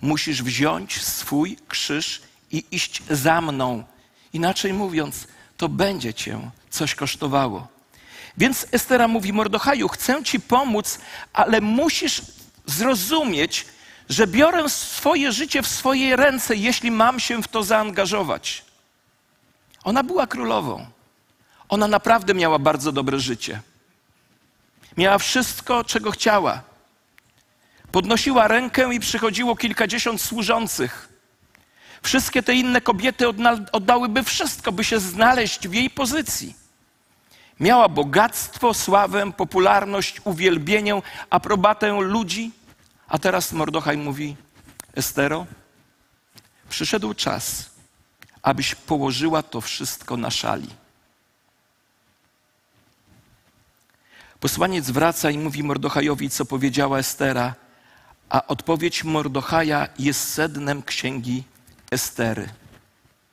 musisz 0.01 0.43
wziąć 0.43 1.03
swój 1.03 1.57
krzyż 1.67 2.21
i 2.51 2.63
iść 2.71 3.01
za 3.09 3.41
mną. 3.41 3.83
Inaczej 4.33 4.73
mówiąc, 4.73 5.27
to 5.57 5.69
będzie 5.69 6.13
cię 6.13 6.51
coś 6.69 6.95
kosztowało. 6.95 7.67
Więc 8.37 8.67
Estera 8.71 9.07
mówi 9.07 9.33
Mordochaju, 9.33 9.87
chcę 9.87 10.23
ci 10.23 10.39
pomóc, 10.39 10.99
ale 11.33 11.61
musisz 11.61 12.21
zrozumieć, 12.65 13.65
że 14.09 14.27
biorę 14.27 14.69
swoje 14.69 15.31
życie 15.31 15.61
w 15.61 15.67
swoje 15.67 16.15
ręce, 16.15 16.55
jeśli 16.55 16.91
mam 16.91 17.19
się 17.19 17.43
w 17.43 17.47
to 17.47 17.63
zaangażować. 17.63 18.68
Ona 19.83 20.03
była 20.03 20.27
królową. 20.27 20.85
Ona 21.69 21.87
naprawdę 21.87 22.33
miała 22.33 22.59
bardzo 22.59 22.91
dobre 22.91 23.19
życie. 23.19 23.61
Miała 24.97 25.17
wszystko, 25.17 25.83
czego 25.83 26.11
chciała. 26.11 26.61
Podnosiła 27.91 28.47
rękę 28.47 28.93
i 28.93 28.99
przychodziło 28.99 29.55
kilkadziesiąt 29.55 30.21
służących. 30.21 31.09
Wszystkie 32.01 32.43
te 32.43 32.53
inne 32.53 32.81
kobiety 32.81 33.25
oddałyby 33.71 34.23
wszystko, 34.23 34.71
by 34.71 34.83
się 34.83 34.99
znaleźć 34.99 35.67
w 35.67 35.73
jej 35.73 35.89
pozycji. 35.89 36.55
Miała 37.59 37.89
bogactwo, 37.89 38.73
sławę, 38.73 39.31
popularność, 39.31 40.21
uwielbienie, 40.23 41.01
aprobatę 41.29 42.01
ludzi, 42.01 42.51
A 43.09 43.17
teraz 43.17 43.51
Mordochaj 43.53 43.97
mówi: 43.97 44.35
Estero, 44.95 45.45
przyszedł 46.69 47.13
czas, 47.13 47.69
abyś 48.41 48.75
położyła 48.75 49.43
to 49.43 49.61
wszystko 49.61 50.17
na 50.17 50.31
szali. 50.31 50.69
Posłaniec 54.39 54.89
wraca 54.89 55.31
i 55.31 55.37
mówi 55.37 55.63
Mordochajowi, 55.63 56.29
co 56.29 56.45
powiedziała 56.45 56.99
Estera, 56.99 57.55
a 58.29 58.47
odpowiedź 58.47 59.03
Mordochaja 59.03 59.87
jest 59.99 60.33
sednem 60.33 60.83
księgi 60.83 61.43
Estery. 61.91 62.49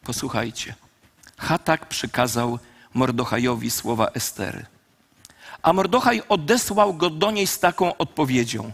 Posłuchajcie. 0.05 0.75
Hatak 1.39 1.89
przykazał 1.89 2.59
Mordochajowi 2.95 3.71
słowa 3.71 4.09
Estery. 4.09 4.67
A 5.63 5.73
Mordochaj 5.73 6.23
odesłał 6.29 6.95
go 6.95 7.11
do 7.11 7.31
niej 7.31 7.47
z 7.47 7.59
taką 7.59 7.97
odpowiedzią. 7.97 8.73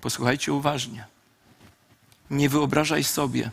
Posłuchajcie 0.00 0.52
uważnie. 0.52 1.06
Nie 2.30 2.48
wyobrażaj 2.48 3.04
sobie, 3.04 3.50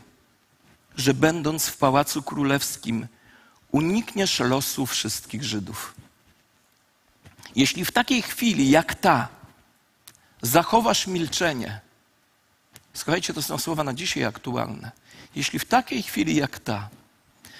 że 0.95 1.13
będąc 1.13 1.67
w 1.67 1.77
pałacu 1.77 2.23
królewskim, 2.23 3.07
unikniesz 3.71 4.39
losu 4.39 4.85
wszystkich 4.85 5.43
Żydów. 5.43 5.93
Jeśli 7.55 7.85
w 7.85 7.91
takiej 7.91 8.21
chwili 8.21 8.69
jak 8.69 8.95
ta 8.95 9.27
zachowasz 10.41 11.07
milczenie, 11.07 11.79
słuchajcie, 12.93 13.33
to 13.33 13.41
są 13.41 13.57
słowa 13.57 13.83
na 13.83 13.93
dzisiaj 13.93 14.23
aktualne. 14.25 14.91
Jeśli 15.35 15.59
w 15.59 15.65
takiej 15.65 16.03
chwili 16.03 16.35
jak 16.35 16.59
ta 16.59 16.89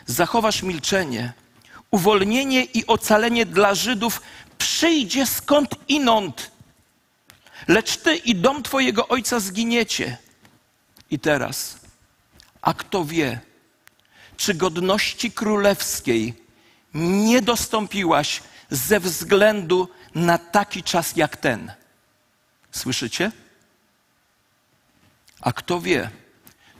zachowasz 0.05 0.63
milczenie, 0.63 1.33
uwolnienie 1.91 2.63
i 2.63 2.87
ocalenie 2.87 3.45
dla 3.45 3.75
Żydów 3.75 4.21
przyjdzie 4.57 5.25
skąd 5.25 5.75
inąd, 5.87 6.51
lecz 7.67 7.97
ty 7.97 8.15
i 8.15 8.35
dom 8.35 8.63
twojego 8.63 9.07
ojca 9.07 9.39
zginiecie. 9.39 10.17
I 11.11 11.19
teraz, 11.19 11.80
a 12.61 12.73
kto 12.73 13.05
wie, 13.05 13.39
czy 14.37 14.53
godności 14.53 15.31
królewskiej 15.31 16.33
nie 16.93 17.41
dostąpiłaś 17.41 18.41
ze 18.69 18.99
względu 18.99 19.89
na 20.15 20.37
taki 20.37 20.83
czas 20.83 21.15
jak 21.15 21.37
ten. 21.37 21.73
Słyszycie? 22.71 23.31
A 25.41 25.53
kto 25.53 25.81
wie, 25.81 26.09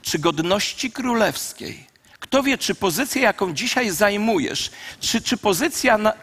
czy 0.02 0.20
godności 0.20 0.92
królewskiej, 0.92 1.88
kto 2.20 2.44
wie, 2.44 2.58
czy 2.58 2.76
pozycja, 2.76 3.22
jaką 3.22 3.54
dzisiaj 3.54 3.90
zajmujesz, 3.90 4.72
czy, 5.00 5.22
czy 5.22 5.38
pozycja, 5.38 5.98
na, 5.98 6.14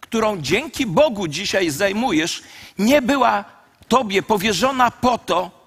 którą 0.00 0.42
dzięki 0.42 0.86
Bogu 0.86 1.28
dzisiaj 1.28 1.70
zajmujesz, 1.70 2.42
nie 2.78 3.02
była 3.02 3.44
Tobie 3.88 4.22
powierzona 4.22 4.90
po 4.90 5.18
to, 5.18 5.61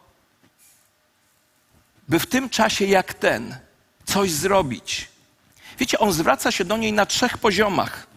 by 2.10 2.20
w 2.20 2.26
tym 2.26 2.50
czasie 2.50 2.86
jak 2.86 3.14
ten 3.14 3.58
coś 4.06 4.32
zrobić. 4.32 5.08
Wiecie, 5.80 6.00
on 6.00 6.14
zwraca 6.14 6.52
się 6.52 6.66
do 6.66 6.78
niej 6.78 6.94
na 6.94 7.06
trzech 7.06 7.38
poziomach. 7.38 8.08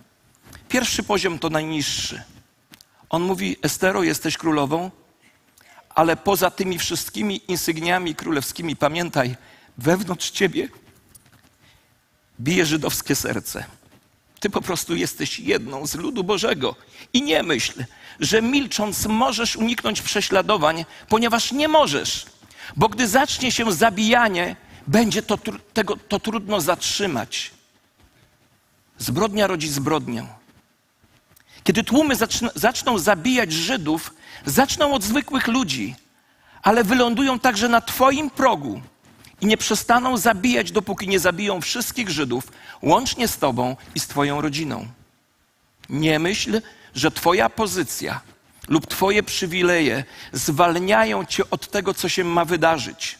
Pierwszy 0.68 1.02
poziom 1.02 1.38
to 1.38 1.50
najniższy. 1.50 2.22
On 3.10 3.22
mówi: 3.22 3.56
Estero, 3.62 4.02
jesteś 4.02 4.36
królową, 4.36 4.90
ale 5.88 6.16
poza 6.16 6.50
tymi 6.50 6.78
wszystkimi 6.78 7.40
insygniami 7.48 8.14
królewskimi, 8.14 8.76
pamiętaj, 8.76 9.36
wewnątrz 9.78 10.30
ciebie 10.30 10.68
bije 12.40 12.66
żydowskie 12.66 13.14
serce. 13.14 13.64
Ty 14.40 14.50
po 14.50 14.60
prostu 14.60 14.94
jesteś 14.94 15.38
jedną 15.38 15.86
z 15.86 15.94
ludu 15.94 16.24
Bożego. 16.24 16.76
I 17.12 17.22
nie 17.22 17.42
myśl, 17.42 17.84
że 18.20 18.42
milcząc 18.42 19.06
możesz 19.06 19.56
uniknąć 19.56 20.02
prześladowań, 20.02 20.84
ponieważ 21.08 21.52
nie 21.52 21.68
możesz. 21.68 22.26
Bo 22.76 22.88
gdy 22.88 23.08
zacznie 23.08 23.52
się 23.52 23.72
zabijanie, 23.72 24.56
będzie 24.86 25.22
to, 25.22 25.38
tego, 25.72 25.96
to 25.96 26.20
trudno 26.20 26.60
zatrzymać. 26.60 27.50
Zbrodnia 28.98 29.46
rodzi 29.46 29.68
zbrodnię. 29.68 30.26
Kiedy 31.64 31.84
tłumy 31.84 32.16
zaczną, 32.16 32.48
zaczną 32.54 32.98
zabijać 32.98 33.52
Żydów, 33.52 34.14
zaczną 34.46 34.92
od 34.92 35.04
zwykłych 35.04 35.46
ludzi, 35.46 35.94
ale 36.62 36.84
wylądują 36.84 37.38
także 37.38 37.68
na 37.68 37.80
Twoim 37.80 38.30
progu 38.30 38.82
i 39.40 39.46
nie 39.46 39.56
przestaną 39.56 40.16
zabijać, 40.16 40.72
dopóki 40.72 41.08
nie 41.08 41.20
zabiją 41.20 41.60
wszystkich 41.60 42.08
Żydów, 42.10 42.52
łącznie 42.82 43.28
z 43.28 43.38
Tobą 43.38 43.76
i 43.94 44.00
z 44.00 44.06
Twoją 44.06 44.40
rodziną. 44.40 44.86
Nie 45.88 46.18
myśl, 46.18 46.62
że 46.94 47.10
Twoja 47.10 47.50
pozycja 47.50 48.20
lub 48.68 48.86
Twoje 48.86 49.22
przywileje 49.22 50.04
zwalniają 50.32 51.24
Cię 51.24 51.50
od 51.50 51.70
tego, 51.70 51.94
co 51.94 52.08
się 52.08 52.24
ma 52.24 52.44
wydarzyć. 52.44 53.18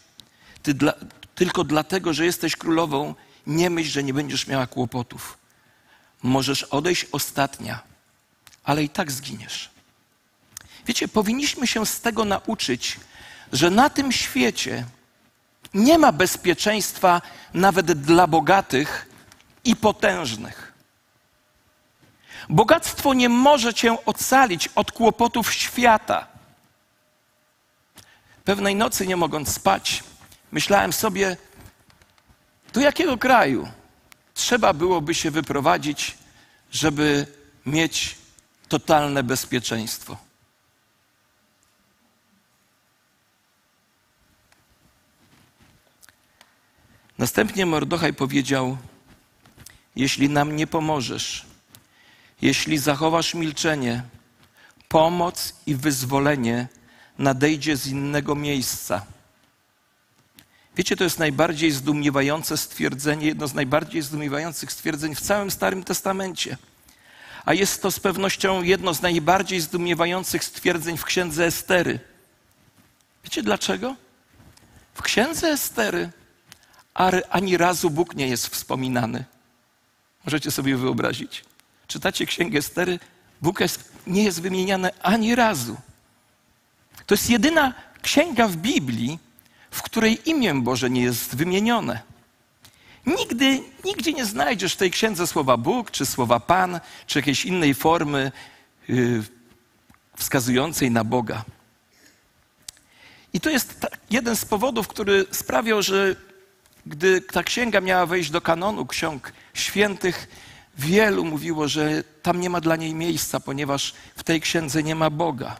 Ty 0.62 0.74
dla, 0.74 0.92
tylko 1.34 1.64
dlatego, 1.64 2.14
że 2.14 2.24
jesteś 2.24 2.56
królową, 2.56 3.14
nie 3.46 3.70
myśl, 3.70 3.90
że 3.90 4.02
nie 4.02 4.14
będziesz 4.14 4.46
miała 4.46 4.66
kłopotów. 4.66 5.38
Możesz 6.22 6.62
odejść 6.62 7.06
ostatnia, 7.12 7.82
ale 8.64 8.84
i 8.84 8.88
tak 8.88 9.12
zginiesz. 9.12 9.70
Wiecie, 10.87 11.08
powinniśmy 11.08 11.66
się 11.66 11.87
z 11.87 12.00
tego 12.00 12.24
nauczyć, 12.24 13.00
że 13.52 13.70
na 13.70 13.90
tym 13.90 14.12
świecie 14.12 14.84
nie 15.74 15.98
ma 15.98 16.12
bezpieczeństwa 16.12 17.22
nawet 17.54 17.92
dla 17.92 18.26
bogatych 18.26 19.06
i 19.64 19.76
potężnych. 19.76 20.72
Bogactwo 22.48 23.14
nie 23.14 23.28
może 23.28 23.74
cię 23.74 24.04
ocalić 24.04 24.68
od 24.68 24.92
kłopotów 24.92 25.52
świata. 25.52 26.26
Pewnej 28.44 28.74
nocy, 28.74 29.06
nie 29.06 29.16
mogąc 29.16 29.52
spać, 29.52 30.04
myślałem 30.52 30.92
sobie, 30.92 31.37
do 32.72 32.80
jakiego 32.80 33.18
kraju 33.18 33.68
trzeba 34.34 34.72
byłoby 34.72 35.14
się 35.14 35.30
wyprowadzić, 35.30 36.18
żeby 36.70 37.26
mieć 37.66 38.16
totalne 38.68 39.22
bezpieczeństwo. 39.22 40.16
Następnie 47.18 47.66
Mordochaj 47.66 48.14
powiedział: 48.14 48.78
Jeśli 49.96 50.28
nam 50.28 50.56
nie 50.56 50.66
pomożesz, 50.66 51.47
jeśli 52.42 52.79
zachowasz 52.79 53.35
milczenie, 53.35 54.03
pomoc 54.88 55.55
i 55.66 55.74
wyzwolenie 55.74 56.68
nadejdzie 57.18 57.77
z 57.77 57.87
innego 57.87 58.35
miejsca. 58.35 59.07
Wiecie, 60.77 60.96
to 60.96 61.05
jest 61.05 61.18
najbardziej 61.18 61.70
zdumiewające 61.70 62.57
stwierdzenie, 62.57 63.27
jedno 63.27 63.48
z 63.48 63.55
najbardziej 63.55 64.03
zdumiewających 64.03 64.72
stwierdzeń 64.72 65.14
w 65.14 65.20
całym 65.20 65.51
Starym 65.51 65.85
Testamencie. 65.85 66.57
A 67.44 67.55
jest 67.55 67.83
to 67.83 67.90
z 67.90 68.01
pewnością 68.01 68.62
jedno 68.62 68.94
z 68.94 69.03
najbardziej 69.03 69.61
zdumiewających 69.61 70.44
stwierdzeń 70.44 70.96
w 70.96 71.05
księdze 71.05 71.46
Estery. 71.46 72.01
Wiecie 73.24 73.42
dlaczego? 73.42 73.96
W 74.94 75.03
księdze 75.03 75.48
Estery 75.48 76.11
ani 77.31 77.57
razu 77.57 77.90
Bóg 77.90 78.14
nie 78.14 78.29
jest 78.29 78.46
wspominany. 78.46 79.24
Możecie 80.24 80.51
sobie 80.51 80.77
wyobrazić. 80.77 81.44
Czytacie 81.88 82.27
księgę 82.27 82.59
Estery, 82.59 82.98
Bóg 83.42 83.61
jest, 83.61 83.92
nie 84.07 84.24
jest 84.24 84.40
wymieniany 84.40 84.90
ani 85.03 85.35
razu. 85.35 85.77
To 87.07 87.14
jest 87.14 87.31
jedyna 87.31 87.74
księga 88.03 88.48
w 88.48 88.57
Biblii, 88.57 89.18
w 89.70 89.83
której 89.83 90.31
imię 90.31 90.55
Boże 90.55 90.90
nie 90.90 91.03
jest 91.03 91.37
wymienione. 91.37 92.01
Nigdy, 93.07 93.62
nigdzie 93.85 94.12
nie 94.12 94.24
znajdziesz 94.24 94.74
w 94.74 94.77
tej 94.77 94.90
księdze 94.90 95.27
słowa 95.27 95.57
Bóg, 95.57 95.90
czy 95.90 96.07
słowa 96.07 96.40
Pan, 96.40 96.81
czy 97.07 97.18
jakiejś 97.18 97.44
innej 97.44 97.74
formy 97.74 98.33
yy, 98.88 99.22
wskazującej 100.16 100.90
na 100.90 101.05
Boga. 101.05 101.44
I 103.33 103.40
to 103.40 103.51
jest 103.51 103.87
jeden 104.11 104.37
z 104.37 104.44
powodów, 104.44 104.88
który 104.88 105.27
sprawiał, 105.31 105.83
że 105.83 106.16
gdy 106.87 107.20
ta 107.20 107.42
księga 107.42 107.81
miała 107.81 108.07
wejść 108.07 108.31
do 108.31 108.40
kanonu 108.40 108.87
ksiąg 108.87 109.33
świętych, 109.55 110.29
wielu 110.79 111.25
mówiło, 111.25 111.69
że 111.69 112.05
tam 112.23 112.41
nie 112.41 112.51
ma 112.51 112.61
dla 112.61 112.77
niej 112.77 112.95
miejsca, 112.95 113.41
ponieważ 113.41 113.95
w 114.17 114.23
tej 114.23 114.41
księdze 114.41 114.83
nie 114.83 114.95
ma 114.95 115.11
Boga. 115.11 115.57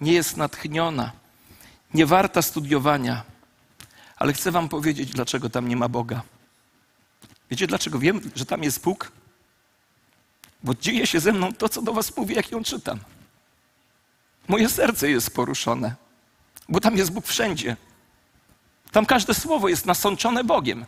Nie 0.00 0.12
jest 0.12 0.36
natchniona, 0.36 1.12
nie 1.94 2.06
warta 2.06 2.42
studiowania. 2.42 3.22
Ale 4.16 4.32
chcę 4.32 4.50
Wam 4.50 4.68
powiedzieć, 4.68 5.10
dlaczego 5.10 5.50
tam 5.50 5.68
nie 5.68 5.76
ma 5.76 5.88
Boga. 5.88 6.22
Wiecie, 7.50 7.66
dlaczego 7.66 7.98
wiem, 7.98 8.30
że 8.34 8.46
tam 8.46 8.62
jest 8.62 8.82
Bóg? 8.82 9.12
Bo 10.62 10.74
dzieje 10.74 11.06
się 11.06 11.20
ze 11.20 11.32
mną 11.32 11.52
to, 11.52 11.68
co 11.68 11.82
do 11.82 11.92
Was 11.92 12.16
mówię, 12.16 12.34
jak 12.34 12.50
ją 12.50 12.62
czytam. 12.62 12.98
Moje 14.48 14.68
serce 14.68 15.10
jest 15.10 15.34
poruszone, 15.34 15.94
bo 16.68 16.80
tam 16.80 16.96
jest 16.96 17.10
Bóg 17.12 17.26
wszędzie. 17.26 17.76
Tam 18.92 19.06
każde 19.06 19.34
słowo 19.34 19.68
jest 19.68 19.86
nasączone 19.86 20.44
Bogiem. 20.44 20.86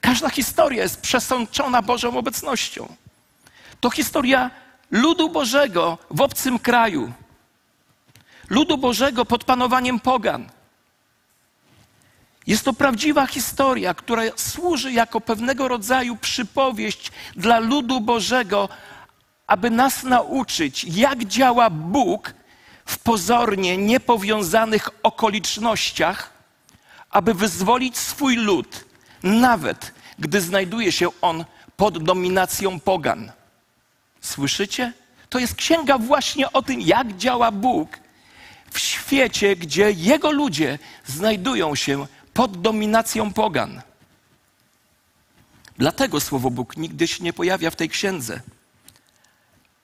Każda 0.00 0.30
historia 0.30 0.82
jest 0.82 1.00
przesączona 1.00 1.82
Bożą 1.82 2.18
obecnością. 2.18 2.96
To 3.80 3.90
historia 3.90 4.50
ludu 4.90 5.28
Bożego 5.28 5.98
w 6.10 6.20
obcym 6.20 6.58
kraju. 6.58 7.12
ludu 8.50 8.78
Bożego 8.78 9.24
pod 9.24 9.44
panowaniem 9.44 10.00
pogan. 10.00 10.50
Jest 12.46 12.64
to 12.64 12.72
prawdziwa 12.72 13.26
historia, 13.26 13.94
która 13.94 14.22
służy 14.36 14.92
jako 14.92 15.20
pewnego 15.20 15.68
rodzaju 15.68 16.16
przypowieść 16.16 17.12
dla 17.36 17.58
ludu 17.58 18.00
Bożego, 18.00 18.68
aby 19.46 19.70
nas 19.70 20.02
nauczyć, 20.02 20.84
jak 20.84 21.24
działa 21.24 21.70
Bóg 21.70 22.34
w 22.86 22.98
pozornie 22.98 23.76
niepowiązanych 23.76 24.88
okolicznościach, 25.02 26.32
aby 27.10 27.34
wyzwolić 27.34 27.98
swój 27.98 28.36
lud, 28.36 28.84
nawet 29.22 29.94
gdy 30.18 30.40
znajduje 30.40 30.92
się 30.92 31.08
on 31.20 31.44
pod 31.76 32.04
dominacją 32.04 32.80
pogan. 32.80 33.32
Słyszycie? 34.20 34.92
To 35.28 35.38
jest 35.38 35.54
księga 35.54 35.98
właśnie 35.98 36.52
o 36.52 36.62
tym, 36.62 36.80
jak 36.80 37.16
działa 37.16 37.50
Bóg 37.50 37.98
w 38.70 38.78
świecie, 38.78 39.56
gdzie 39.56 39.90
Jego 39.90 40.30
ludzie 40.30 40.78
znajdują 41.06 41.74
się 41.74 42.06
pod 42.34 42.60
dominacją 42.60 43.32
pogan. 43.32 43.82
Dlatego 45.78 46.20
słowo 46.20 46.50
Bóg 46.50 46.76
nigdy 46.76 47.08
się 47.08 47.24
nie 47.24 47.32
pojawia 47.32 47.70
w 47.70 47.76
tej 47.76 47.88
księdze. 47.88 48.40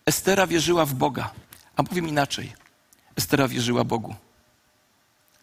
Estera 0.06 0.46
wierzyła 0.46 0.86
w 0.86 0.94
Boga, 0.94 1.30
a 1.76 1.82
powiem 1.82 2.08
inaczej. 2.08 2.52
Estera 3.16 3.48
wierzyła 3.48 3.84
Bogu. 3.84 4.14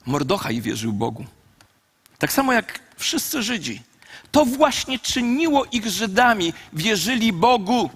Mordochaj 0.06 0.62
wierzył 0.62 0.94
Bogu. 0.94 1.26
Tak 2.18 2.34
samo 2.34 2.54
jak 2.54 2.80
wszyscy 3.02 3.44
Żydzi. 3.44 3.82
To 4.32 4.46
właśnie 4.46 5.00
czyniło 5.00 5.66
ich 5.72 5.88
Żydami. 5.88 6.54
Wierzyli 6.74 7.34
Bogu. 7.34 7.90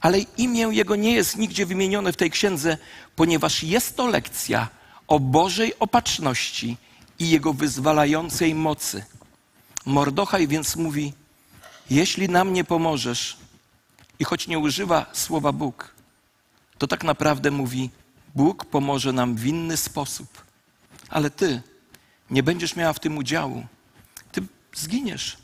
Ale 0.00 0.18
imię 0.18 0.68
Jego 0.70 0.96
nie 0.96 1.12
jest 1.12 1.36
nigdzie 1.36 1.66
wymienione 1.66 2.12
w 2.12 2.16
tej 2.16 2.30
księdze, 2.30 2.78
ponieważ 3.16 3.62
jest 3.62 3.96
to 3.96 4.06
lekcja 4.06 4.68
o 5.06 5.20
Bożej 5.20 5.78
opatrzności 5.78 6.76
i 7.18 7.30
Jego 7.30 7.52
wyzwalającej 7.52 8.54
mocy. 8.54 9.04
Mordochaj 9.86 10.48
więc 10.48 10.76
mówi: 10.76 11.12
Jeśli 11.90 12.28
nam 12.28 12.52
nie 12.52 12.64
pomożesz, 12.64 13.36
i 14.18 14.24
choć 14.24 14.48
nie 14.48 14.58
używa 14.58 15.06
słowa 15.12 15.52
Bóg, 15.52 15.94
to 16.78 16.86
tak 16.86 17.04
naprawdę 17.04 17.50
mówi: 17.50 17.90
Bóg 18.34 18.64
pomoże 18.64 19.12
nam 19.12 19.36
w 19.36 19.46
inny 19.46 19.76
sposób, 19.76 20.28
ale 21.08 21.30
ty 21.30 21.62
nie 22.34 22.42
będziesz 22.42 22.76
miała 22.76 22.92
w 22.92 23.00
tym 23.00 23.18
udziału. 23.18 23.66
Ty 24.32 24.42
zginiesz. 24.74 25.36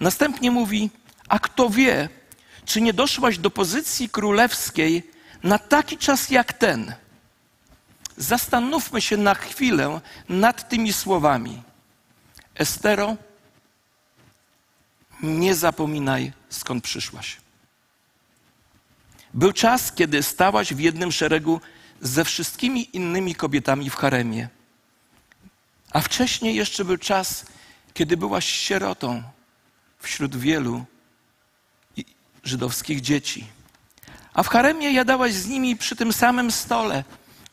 Następnie 0.00 0.50
mówi: 0.50 0.90
A 1.28 1.38
kto 1.38 1.70
wie, 1.70 2.08
czy 2.64 2.80
nie 2.80 2.92
doszłaś 2.92 3.38
do 3.38 3.50
pozycji 3.50 4.08
królewskiej 4.08 5.10
na 5.42 5.58
taki 5.58 5.98
czas 5.98 6.30
jak 6.30 6.52
ten? 6.52 6.94
Zastanówmy 8.16 9.00
się 9.00 9.16
na 9.16 9.34
chwilę 9.34 10.00
nad 10.28 10.68
tymi 10.68 10.92
słowami. 10.92 11.62
Estero, 12.54 13.16
nie 15.22 15.54
zapominaj, 15.54 16.32
skąd 16.48 16.84
przyszłaś. 16.84 17.36
Był 19.34 19.52
czas, 19.52 19.92
kiedy 19.92 20.22
stałaś 20.22 20.74
w 20.74 20.80
jednym 20.80 21.12
szeregu 21.12 21.60
ze 22.00 22.24
wszystkimi 22.24 22.96
innymi 22.96 23.34
kobietami 23.34 23.90
w 23.90 23.94
haremie. 23.94 24.48
A 25.94 26.00
wcześniej 26.00 26.54
jeszcze 26.54 26.84
był 26.84 26.96
czas, 26.96 27.46
kiedy 27.94 28.16
byłaś 28.16 28.44
sierotą 28.44 29.22
wśród 29.98 30.36
wielu 30.36 30.84
żydowskich 32.44 33.00
dzieci. 33.00 33.46
A 34.34 34.42
w 34.42 34.48
haremie 34.48 34.92
jadałaś 34.92 35.32
z 35.32 35.46
nimi 35.46 35.76
przy 35.76 35.96
tym 35.96 36.12
samym 36.12 36.50
stole. 36.50 37.04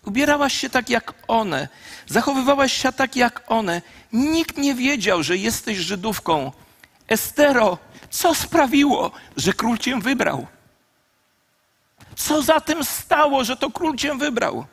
Ubierałaś 0.06 0.54
się 0.54 0.70
tak 0.70 0.90
jak 0.90 1.14
one, 1.28 1.68
zachowywałaś 2.08 2.74
się 2.74 2.92
tak 2.92 3.16
jak 3.16 3.44
one. 3.48 3.82
Nikt 4.14 4.58
nie 4.58 4.76
wiedział, 4.76 5.24
że 5.24 5.38
jesteś 5.38 5.78
Żydówką. 5.78 6.52
Estero, 7.08 7.78
co 8.10 8.36
sprawiło, 8.36 9.12
że 9.38 9.54
król 9.54 9.78
cię 9.78 10.00
wybrał? 10.00 10.48
Co 12.16 12.42
za 12.42 12.62
tym 12.62 12.84
stało, 12.84 13.44
że 13.44 13.58
to 13.58 13.72
król 13.72 13.96
cię 13.96 14.16
wybrał? 14.16 14.66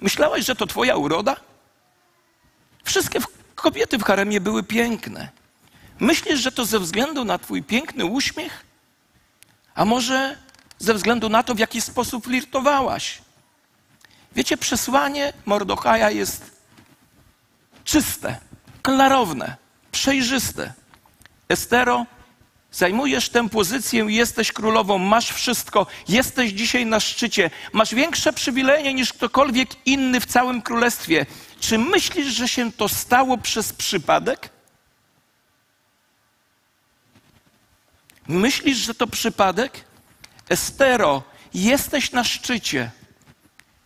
Myślałaś, 0.00 0.44
że 0.44 0.56
to 0.56 0.66
twoja 0.66 0.96
uroda? 0.96 1.36
Wszystkie 2.84 3.20
kobiety 3.54 3.98
w 3.98 4.02
haremie 4.02 4.40
były 4.40 4.62
piękne. 4.62 5.28
Myślisz, 6.00 6.40
że 6.40 6.52
to 6.52 6.64
ze 6.64 6.80
względu 6.80 7.24
na 7.24 7.38
twój 7.38 7.62
piękny 7.62 8.04
uśmiech? 8.04 8.64
A 9.74 9.84
może 9.84 10.36
ze 10.78 10.94
względu 10.94 11.28
na 11.28 11.42
to, 11.42 11.54
w 11.54 11.58
jaki 11.58 11.80
sposób 11.80 12.24
flirtowałaś? 12.24 13.18
Wiecie, 14.36 14.56
przesłanie 14.56 15.32
Mordochaja 15.46 16.10
jest 16.10 16.50
czyste, 17.84 18.36
klarowne, 18.82 19.56
przejrzyste. 19.92 20.72
Estero, 21.48 22.06
Zajmujesz 22.74 23.28
tę 23.28 23.48
pozycję, 23.48 24.06
jesteś 24.08 24.52
królową, 24.52 24.98
masz 24.98 25.30
wszystko, 25.30 25.86
jesteś 26.08 26.52
dzisiaj 26.52 26.86
na 26.86 27.00
szczycie, 27.00 27.50
masz 27.72 27.94
większe 27.94 28.32
przywileje 28.32 28.94
niż 28.94 29.12
ktokolwiek 29.12 29.68
inny 29.86 30.20
w 30.20 30.26
całym 30.26 30.62
królestwie. 30.62 31.26
Czy 31.64 31.78
myślisz, 31.78 32.26
że 32.26 32.48
się 32.48 32.72
to 32.72 32.88
stało 32.88 33.38
przez 33.38 33.72
przypadek? 33.72 34.50
Myślisz, 38.28 38.78
że 38.78 38.94
to 38.94 39.06
przypadek? 39.06 39.84
Estero, 40.48 41.22
jesteś 41.54 42.12
na 42.12 42.24
szczycie. 42.24 42.90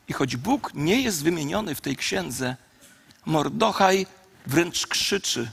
I 0.09 0.13
choć 0.13 0.37
Bóg 0.37 0.71
nie 0.75 1.01
jest 1.01 1.23
wymieniony 1.23 1.75
w 1.75 1.81
tej 1.81 1.97
księdze, 1.97 2.57
Mordochaj 3.27 4.07
wręcz 4.47 4.87
krzyczy: 4.87 5.51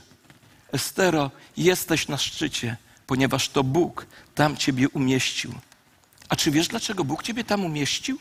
Estero, 0.72 1.30
jesteś 1.56 2.08
na 2.08 2.18
szczycie 2.18 2.76
ponieważ 3.06 3.48
to 3.48 3.64
Bóg 3.64 4.06
tam 4.34 4.56
Ciebie 4.56 4.88
umieścił. 4.88 5.54
A 6.28 6.36
czy 6.36 6.50
wiesz, 6.50 6.68
dlaczego 6.68 7.04
Bóg 7.04 7.22
Ciebie 7.22 7.44
tam 7.44 7.64
umieścił? 7.64 8.18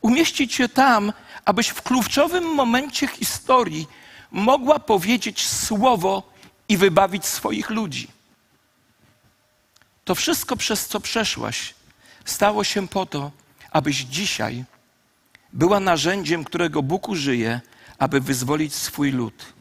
Umieścić 0.00 0.54
Cię 0.54 0.68
tam, 0.68 1.12
abyś 1.44 1.68
w 1.68 1.82
kluczowym 1.82 2.44
momencie 2.44 3.08
historii 3.08 3.86
mogła 4.30 4.78
powiedzieć 4.78 5.46
słowo 5.46 6.32
i 6.68 6.76
wybawić 6.76 7.26
swoich 7.26 7.70
ludzi. 7.70 8.08
To 10.04 10.14
wszystko, 10.14 10.56
przez 10.56 10.86
co 10.86 11.00
przeszłaś, 11.00 11.74
stało 12.24 12.64
się 12.64 12.88
po 12.88 13.06
to, 13.06 13.30
abyś 13.70 13.96
dzisiaj 13.96 14.64
była 15.52 15.80
narzędziem, 15.80 16.44
którego 16.44 16.82
Bóg 16.82 17.08
użyje, 17.08 17.60
aby 17.98 18.20
wyzwolić 18.20 18.74
swój 18.74 19.12
lud. 19.12 19.52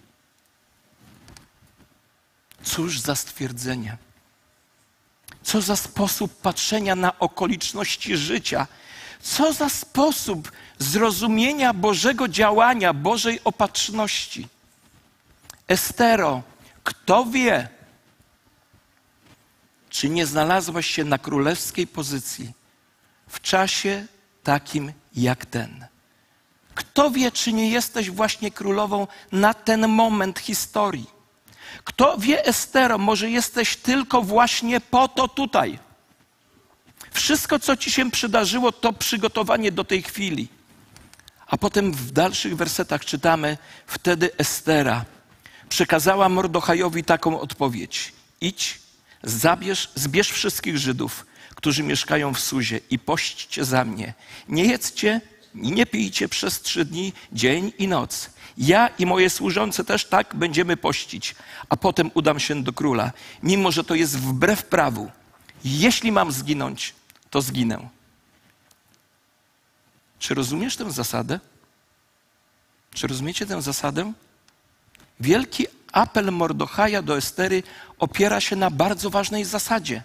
Cóż 2.63 2.99
za 2.99 3.15
stwierdzenie. 3.15 3.97
Co 5.43 5.61
za 5.61 5.75
sposób 5.75 6.41
patrzenia 6.41 6.95
na 6.95 7.19
okoliczności 7.19 8.17
życia. 8.17 8.67
Co 9.21 9.53
za 9.53 9.69
sposób 9.69 10.51
zrozumienia 10.79 11.73
Bożego 11.73 12.27
działania, 12.27 12.93
Bożej 12.93 13.39
opatrzności. 13.43 14.47
Estero, 15.67 16.43
kto 16.83 17.25
wie, 17.25 17.69
czy 19.89 20.09
nie 20.09 20.25
znalazłaś 20.25 20.87
się 20.87 21.03
na 21.03 21.17
królewskiej 21.17 21.87
pozycji 21.87 22.51
w 23.27 23.41
czasie 23.41 24.05
takim 24.43 24.93
jak 25.15 25.45
ten? 25.45 25.87
Kto 26.75 27.11
wie, 27.11 27.31
czy 27.31 27.53
nie 27.53 27.69
jesteś 27.69 28.09
właśnie 28.09 28.51
królową 28.51 29.07
na 29.31 29.53
ten 29.53 29.87
moment 29.87 30.39
historii? 30.39 31.09
Kto 31.83 32.17
wie, 32.17 32.45
Estero, 32.45 32.97
może 32.97 33.29
jesteś 33.29 33.75
tylko 33.75 34.21
właśnie 34.21 34.81
po 34.81 35.07
to 35.07 35.27
tutaj. 35.27 35.79
Wszystko, 37.11 37.59
co 37.59 37.77
ci 37.77 37.91
się 37.91 38.11
przydarzyło, 38.11 38.71
to 38.71 38.93
przygotowanie 38.93 39.71
do 39.71 39.83
tej 39.83 40.03
chwili. 40.03 40.47
A 41.47 41.57
potem 41.57 41.93
w 41.93 42.11
dalszych 42.11 42.55
wersetach 42.55 43.05
czytamy, 43.05 43.57
wtedy 43.87 44.29
Estera 44.37 45.05
przekazała 45.69 46.29
Mordochajowi 46.29 47.03
taką 47.03 47.39
odpowiedź. 47.39 48.13
Idź, 48.41 48.79
zabierz, 49.23 49.91
zbierz 49.95 50.31
wszystkich 50.31 50.77
Żydów, 50.77 51.25
którzy 51.55 51.83
mieszkają 51.83 52.33
w 52.33 52.39
Suzie 52.39 52.79
i 52.89 52.99
pośćcie 52.99 53.65
za 53.65 53.85
mnie. 53.85 54.13
Nie 54.49 54.65
jedzcie 54.65 55.21
nie 55.57 55.85
pijcie 55.85 56.29
przez 56.29 56.61
trzy 56.61 56.85
dni, 56.85 57.13
dzień 57.31 57.71
i 57.77 57.87
noc. 57.87 58.29
Ja 58.57 58.89
i 58.99 59.05
moje 59.05 59.29
służące 59.29 59.83
też 59.83 60.05
tak 60.05 60.35
będziemy 60.35 60.77
pościć, 60.77 61.35
a 61.69 61.77
potem 61.77 62.11
udam 62.13 62.39
się 62.39 62.63
do 62.63 62.73
króla, 62.73 63.11
mimo 63.43 63.71
że 63.71 63.83
to 63.83 63.95
jest 63.95 64.19
wbrew 64.19 64.63
prawu. 64.63 65.11
Jeśli 65.67 66.11
mam 66.11 66.31
zginąć, 66.31 66.93
to 67.29 67.41
zginę. 67.41 67.89
Czy 70.19 70.33
rozumiesz 70.33 70.75
tę 70.75 70.91
zasadę? 70.91 71.39
Czy 72.93 73.07
rozumiecie 73.07 73.45
tę 73.45 73.61
zasadę? 73.61 74.13
Wielki 75.19 75.67
apel 75.91 76.31
Mordochaja 76.31 77.01
do 77.01 77.17
Estery 77.17 77.63
opiera 77.99 78.41
się 78.41 78.55
na 78.55 78.71
bardzo 78.71 79.09
ważnej 79.09 79.45
zasadzie. 79.45 80.03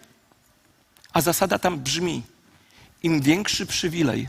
A 1.12 1.20
zasada 1.20 1.58
tam 1.58 1.78
brzmi: 1.80 2.22
im 3.02 3.20
większy 3.20 3.66
przywilej, 3.66 4.28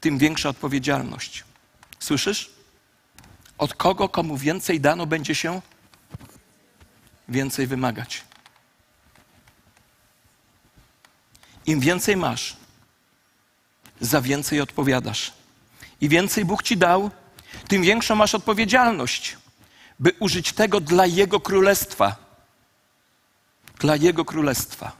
tym 0.00 0.18
większa 0.18 0.48
odpowiedzialność. 0.48 1.44
Słyszysz? 1.98 2.50
Od 3.58 3.74
kogo, 3.74 4.08
komu 4.08 4.36
więcej 4.36 4.80
dano, 4.80 5.06
będzie 5.06 5.34
się 5.34 5.62
więcej 7.28 7.66
wymagać. 7.66 8.27
Im 11.68 11.80
więcej 11.80 12.16
masz, 12.16 12.56
za 14.00 14.20
więcej 14.20 14.60
odpowiadasz. 14.60 15.32
I 16.00 16.08
więcej 16.08 16.44
Bóg 16.44 16.62
ci 16.62 16.76
dał, 16.76 17.10
tym 17.68 17.82
większą 17.82 18.14
masz 18.14 18.34
odpowiedzialność, 18.34 19.36
by 19.98 20.12
użyć 20.20 20.52
tego 20.52 20.80
dla 20.80 21.06
Jego 21.06 21.40
królestwa. 21.40 22.16
Dla 23.78 23.96
Jego 23.96 24.24
królestwa. 24.24 24.92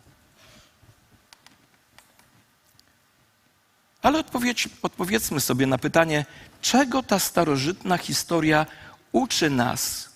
Ale 4.03 4.19
odpowiedź, 4.19 4.69
odpowiedzmy 4.83 5.41
sobie 5.41 5.67
na 5.67 5.79
pytanie, 5.79 6.25
czego 6.61 7.03
ta 7.03 7.19
starożytna 7.19 7.99
historia 7.99 8.67
uczy 9.13 9.51
nas 9.51 10.09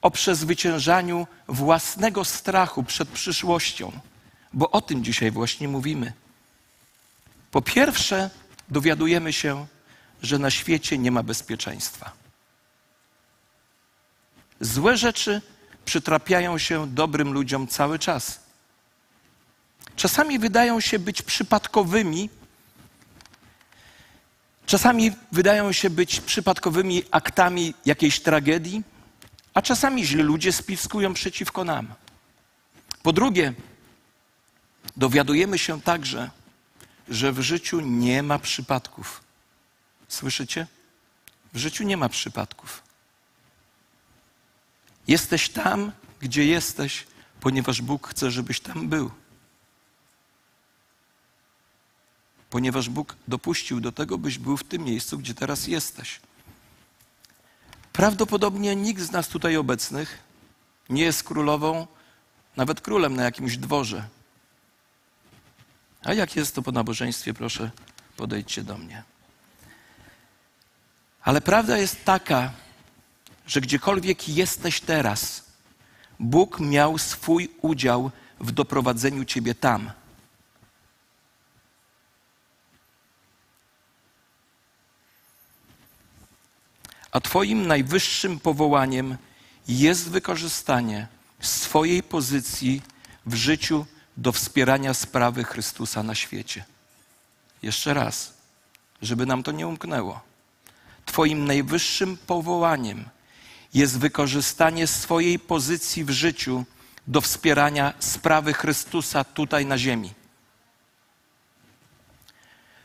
o 0.00 0.10
przezwyciężaniu 0.10 1.26
własnego 1.48 2.24
strachu 2.24 2.82
przed 2.82 3.08
przyszłością, 3.08 3.92
bo 4.52 4.70
o 4.70 4.80
tym 4.80 5.04
dzisiaj 5.04 5.30
właśnie 5.30 5.68
mówimy. 5.68 6.12
Po 7.50 7.62
pierwsze, 7.62 8.30
dowiadujemy 8.68 9.32
się, 9.32 9.66
że 10.22 10.38
na 10.38 10.50
świecie 10.50 10.98
nie 10.98 11.10
ma 11.10 11.22
bezpieczeństwa. 11.22 12.12
Złe 14.60 14.96
rzeczy 14.96 15.42
przytrapiają 15.84 16.58
się 16.58 16.86
dobrym 16.86 17.32
ludziom 17.32 17.66
cały 17.68 17.98
czas. 17.98 18.40
Czasami 19.96 20.38
wydają 20.38 20.80
się 20.80 20.98
być 20.98 21.22
przypadkowymi, 21.22 22.30
czasami 24.66 25.12
wydają 25.32 25.72
się 25.72 25.90
być 25.90 26.20
przypadkowymi 26.20 27.02
aktami 27.10 27.74
jakiejś 27.86 28.20
tragedii, 28.20 28.82
a 29.54 29.62
czasami 29.62 30.06
źli 30.06 30.22
ludzie 30.22 30.52
spiskują 30.52 31.14
przeciwko 31.14 31.64
nam. 31.64 31.94
Po 33.02 33.12
drugie, 33.12 33.54
dowiadujemy 34.96 35.58
się 35.58 35.80
także, 35.80 36.30
że 37.08 37.32
w 37.32 37.40
życiu 37.40 37.80
nie 37.80 38.22
ma 38.22 38.38
przypadków. 38.38 39.20
Słyszycie? 40.08 40.66
W 41.52 41.58
życiu 41.58 41.84
nie 41.84 41.96
ma 41.96 42.08
przypadków. 42.08 42.82
Jesteś 45.08 45.48
tam, 45.48 45.92
gdzie 46.20 46.46
jesteś, 46.46 47.06
ponieważ 47.40 47.82
Bóg 47.82 48.08
chce, 48.08 48.30
żebyś 48.30 48.60
tam 48.60 48.88
był. 48.88 49.10
Ponieważ 52.50 52.88
Bóg 52.88 53.16
dopuścił 53.28 53.80
do 53.80 53.92
tego, 53.92 54.18
byś 54.18 54.38
był 54.38 54.56
w 54.56 54.64
tym 54.64 54.84
miejscu, 54.84 55.18
gdzie 55.18 55.34
teraz 55.34 55.66
jesteś. 55.66 56.20
Prawdopodobnie 57.92 58.76
nikt 58.76 59.02
z 59.02 59.10
nas 59.10 59.28
tutaj 59.28 59.56
obecnych 59.56 60.18
nie 60.88 61.02
jest 61.02 61.24
królową, 61.24 61.86
nawet 62.56 62.80
królem 62.80 63.16
na 63.16 63.24
jakimś 63.24 63.56
dworze. 63.56 64.08
A 66.04 66.14
jak 66.14 66.36
jest 66.36 66.54
to 66.54 66.62
po 66.62 66.72
nabożeństwie, 66.72 67.34
proszę, 67.34 67.70
podejdźcie 68.16 68.62
do 68.62 68.78
mnie. 68.78 69.02
Ale 71.22 71.40
prawda 71.40 71.78
jest 71.78 72.04
taka, 72.04 72.52
że 73.46 73.60
gdziekolwiek 73.60 74.28
jesteś 74.28 74.80
teraz, 74.80 75.44
Bóg 76.20 76.60
miał 76.60 76.98
swój 76.98 77.48
udział 77.62 78.10
w 78.40 78.52
doprowadzeniu 78.52 79.24
ciebie 79.24 79.54
tam. 79.54 79.90
A 87.12 87.20
Twoim 87.20 87.66
najwyższym 87.66 88.40
powołaniem 88.40 89.16
jest 89.68 90.10
wykorzystanie 90.10 91.08
swojej 91.40 92.02
pozycji 92.02 92.82
w 93.26 93.34
życiu 93.34 93.86
do 94.16 94.32
wspierania 94.32 94.94
sprawy 94.94 95.44
Chrystusa 95.44 96.02
na 96.02 96.14
świecie. 96.14 96.64
Jeszcze 97.62 97.94
raz, 97.94 98.34
żeby 99.02 99.26
nam 99.26 99.42
to 99.42 99.52
nie 99.52 99.68
umknęło. 99.68 100.20
Twoim 101.06 101.44
najwyższym 101.44 102.16
powołaniem 102.16 103.04
jest 103.74 103.98
wykorzystanie 103.98 104.86
swojej 104.86 105.38
pozycji 105.38 106.04
w 106.04 106.10
życiu 106.10 106.64
do 107.06 107.20
wspierania 107.20 107.94
sprawy 107.98 108.52
Chrystusa 108.52 109.24
tutaj 109.24 109.66
na 109.66 109.78
ziemi. 109.78 110.14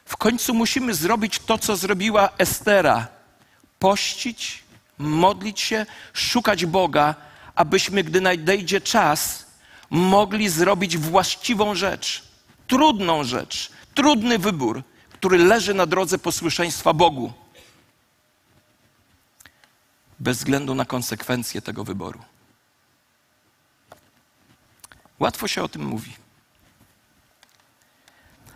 W 0.05 0.17
końcu 0.17 0.53
musimy 0.53 0.93
zrobić 0.93 1.39
to, 1.39 1.57
co 1.57 1.75
zrobiła 1.75 2.29
Estera: 2.37 3.07
pościć, 3.79 4.63
modlić 4.97 5.61
się, 5.61 5.85
szukać 6.13 6.65
Boga, 6.65 7.15
abyśmy, 7.55 8.03
gdy 8.03 8.21
nadejdzie 8.21 8.81
czas, 8.81 9.46
mogli 9.89 10.49
zrobić 10.49 10.97
właściwą 10.97 11.75
rzecz, 11.75 12.23
trudną 12.67 13.23
rzecz, 13.23 13.71
trudny 13.93 14.39
wybór, 14.39 14.83
który 15.09 15.37
leży 15.37 15.73
na 15.73 15.85
drodze 15.85 16.17
posłuszeństwa 16.17 16.93
Bogu 16.93 17.33
bez 20.19 20.37
względu 20.37 20.75
na 20.75 20.85
konsekwencje 20.85 21.61
tego 21.61 21.83
wyboru. 21.83 22.19
Łatwo 25.19 25.47
się 25.47 25.63
o 25.63 25.67
tym 25.67 25.85
mówi. 25.85 26.13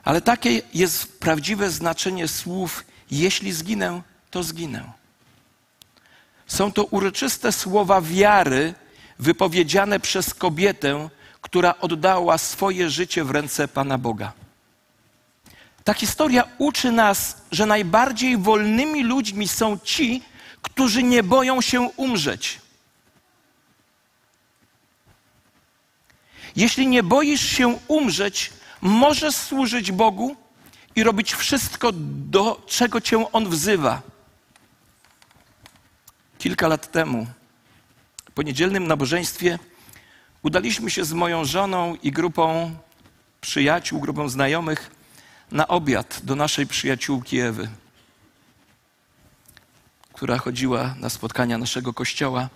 Ale 0.04 0.22
takie 0.22 0.62
jest 0.74 1.20
prawdziwe 1.20 1.70
znaczenie 1.70 2.28
słów: 2.28 2.86
jeśli 3.12 3.52
zginę, 3.52 4.02
to 4.32 4.44
zginę. 4.44 4.92
Są 6.48 6.72
to 6.72 6.84
uroczyste 6.84 7.52
słowa 7.52 8.02
wiary 8.02 8.74
wypowiedziane 9.20 10.00
przez 10.00 10.34
kobietę, 10.34 11.10
która 11.42 11.80
oddała 11.80 12.38
swoje 12.38 12.90
życie 12.90 13.24
w 13.24 13.32
ręce 13.32 13.68
Pana 13.68 13.98
Boga. 13.98 14.34
Ta 15.84 15.94
historia 15.94 16.44
uczy 16.58 16.92
nas, 16.92 17.42
że 17.52 17.66
najbardziej 17.66 18.38
wolnymi 18.38 19.04
ludźmi 19.04 19.48
są 19.48 19.80
ci, 19.80 20.24
którzy 20.62 21.04
nie 21.04 21.24
boją 21.24 21.62
się 21.62 21.82
umrzeć. 21.82 22.60
Jeśli 26.56 26.88
nie 26.88 27.04
boisz 27.04 27.42
się 27.42 27.80
umrzeć, 27.88 28.52
możesz 28.82 29.36
służyć 29.36 29.92
Bogu 29.92 30.36
i 30.96 31.04
robić 31.04 31.34
wszystko, 31.34 31.92
do 31.94 32.62
czego 32.68 33.02
cię 33.02 33.32
On 33.32 33.50
wzywa. 33.50 34.02
Kilka 36.38 36.68
lat 36.68 36.92
temu, 36.92 37.28
po 38.36 38.42
niedzielnym 38.42 38.88
nabożeństwie, 38.88 39.60
udaliśmy 40.44 40.90
się 40.90 41.06
z 41.06 41.14
moją 41.14 41.46
żoną 41.46 41.96
i 42.04 42.12
grupą 42.12 42.76
przyjaciół, 43.42 44.00
grupą 44.00 44.30
znajomych 44.30 44.92
na 45.52 45.68
obiad 45.68 46.22
do 46.24 46.36
naszej 46.36 46.68
przyjaciółki 46.68 47.40
Ewy 47.40 47.70
która 50.22 50.38
chodziła 50.38 50.96
na 51.00 51.10
spotkania 51.10 51.58
naszego 51.58 51.94
kościoła. 51.94 52.50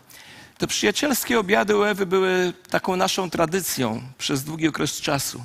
Te 0.58 0.68
przyjacielskie 0.68 1.40
obiady 1.40 1.78
u 1.78 1.84
Ewy 1.84 2.06
były 2.06 2.54
taką 2.70 2.96
naszą 2.96 3.30
tradycją 3.30 4.02
przez 4.18 4.44
długi 4.44 4.68
okres 4.68 5.02
czasu. 5.02 5.44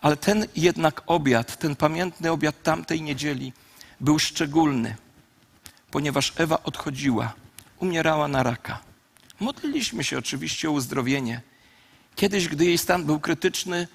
Ale 0.00 0.16
ten 0.16 0.46
jednak 0.56 1.02
obiad, 1.06 1.58
ten 1.58 1.76
pamiętny 1.76 2.30
obiad 2.30 2.62
tamtej 2.62 3.02
niedzieli 3.02 3.52
był 4.00 4.18
szczególny, 4.18 4.96
ponieważ 5.90 6.32
Ewa 6.36 6.62
odchodziła, 6.62 7.32
umierała 7.78 8.28
na 8.28 8.42
raka. 8.42 8.78
Modliliśmy 9.40 10.04
się 10.04 10.18
oczywiście 10.18 10.68
o 10.68 10.72
uzdrowienie. 10.72 11.40
Kiedyś, 12.16 12.48
gdy 12.48 12.64
jej 12.64 12.78
stan 12.78 13.04
był 13.04 13.20
krytyczny, 13.20 13.88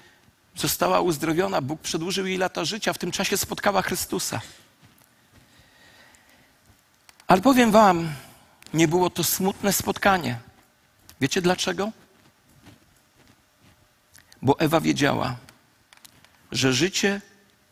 została 0.56 1.00
uzdrowiona, 1.00 1.60
Bóg 1.60 1.80
przedłużył 1.80 2.26
jej 2.26 2.38
lata 2.38 2.64
życia, 2.64 2.92
w 2.92 2.98
tym 2.98 3.10
czasie 3.10 3.36
spotkała 3.36 3.82
Chrystusa. 3.82 4.40
Ale 7.26 7.42
powiem 7.42 7.70
Wam, 7.70 8.12
nie 8.74 8.88
było 8.88 9.10
to 9.10 9.24
smutne 9.24 9.72
spotkanie. 9.72 10.38
Wiecie 11.20 11.42
dlaczego? 11.42 11.92
Bo 14.42 14.60
Ewa 14.60 14.80
wiedziała, 14.80 15.36
że 16.52 16.72
życie 16.72 17.20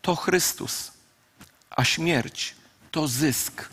to 0.01 0.15
Chrystus, 0.15 0.91
a 1.69 1.83
śmierć 1.83 2.55
to 2.91 3.07
zysk. 3.07 3.69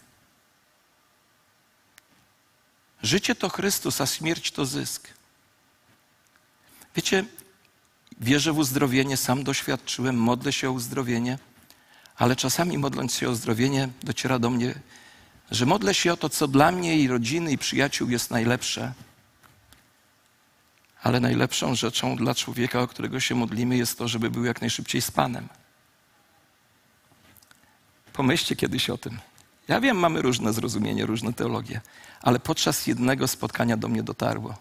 Życie 3.03 3.35
to 3.35 3.49
Chrystus, 3.49 4.01
a 4.01 4.07
śmierć 4.07 4.51
to 4.51 4.67
zysk. 4.67 5.09
Wiecie, 6.97 7.25
wierzę 8.21 8.53
w 8.53 8.59
uzdrowienie, 8.59 9.17
sam 9.17 9.45
doświadczyłem, 9.45 10.17
modlę 10.17 10.53
się 10.53 10.69
o 10.69 10.73
uzdrowienie, 10.73 11.39
ale 12.17 12.37
czasami 12.37 12.79
modląc 12.79 13.15
się 13.15 13.29
o 13.29 13.31
uzdrowienie, 13.31 13.89
dociera 14.03 14.39
do 14.39 14.51
mnie 14.51 14.75
że 15.53 15.67
modlę 15.67 15.95
się 15.95 16.13
o 16.13 16.17
to, 16.17 16.29
co 16.29 16.49
dla 16.49 16.73
mnie 16.73 16.99
i 16.99 17.09
rodziny 17.09 17.53
i 17.53 17.59
przyjaciół 17.59 18.11
jest 18.11 18.31
najlepsze. 18.31 18.93
Ale 21.03 21.21
najlepszą 21.21 21.75
rzeczą 21.75 22.17
dla 22.17 22.35
człowieka, 22.35 22.81
o 22.81 22.89
którego 22.89 23.21
się 23.21 23.35
modlimy, 23.35 23.77
jest 23.77 23.99
to, 23.99 24.09
żeby 24.09 24.31
był 24.31 24.45
jak 24.45 24.61
najszybciej 24.61 25.03
z 25.03 25.11
Panem. 25.11 25.49
Pomyślcie 28.13 28.57
kiedyś 28.57 28.91
o 28.91 28.99
tym. 28.99 29.19
Ja 29.69 29.81
wiem, 29.81 29.97
mamy 29.97 30.23
różne 30.23 30.53
zrozumienie, 30.53 31.07
różne 31.07 31.33
teologie, 31.33 31.81
ale 32.23 32.41
podczas 32.41 32.87
jednego 32.87 33.29
spotkania 33.29 33.77
do 33.77 33.89
mnie 33.89 34.03
dotarło. 34.03 34.59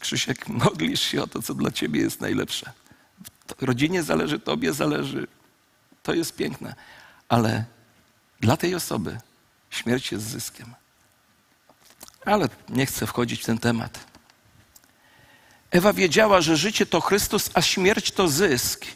Krzysiek, 0.00 0.48
modlisz 0.64 1.00
się 1.00 1.22
o 1.22 1.26
to, 1.26 1.42
co 1.42 1.54
dla 1.54 1.70
ciebie 1.70 2.00
jest 2.00 2.20
najlepsze. 2.20 2.72
Rodzinie 3.60 4.02
zależy, 4.02 4.38
tobie 4.38 4.72
zależy. 4.72 5.26
To 6.02 6.14
jest 6.14 6.36
piękne. 6.36 6.74
Ale 7.28 7.64
dla 8.40 8.56
tej 8.56 8.74
osoby 8.74 9.18
śmierć 9.70 10.12
jest 10.12 10.24
zyskiem. 10.24 10.74
Ale 12.24 12.48
nie 12.68 12.86
chcę 12.86 13.06
wchodzić 13.06 13.42
w 13.42 13.46
ten 13.46 13.58
temat. 13.58 14.06
Ewa 15.70 15.92
wiedziała, 15.92 16.40
że 16.40 16.56
życie 16.56 16.86
to 16.86 17.00
Chrystus, 17.00 17.50
a 17.54 17.62
śmierć 17.62 18.10
to 18.10 18.28
zysk. 18.28 18.86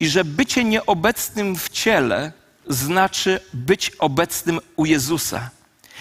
I 0.00 0.08
że 0.08 0.24
bycie 0.24 0.64
nieobecnym 0.64 1.56
w 1.56 1.68
ciele 1.68 2.32
znaczy 2.68 3.40
być 3.54 3.90
obecnym 3.90 4.60
u 4.76 4.86
Jezusa. 4.86 5.50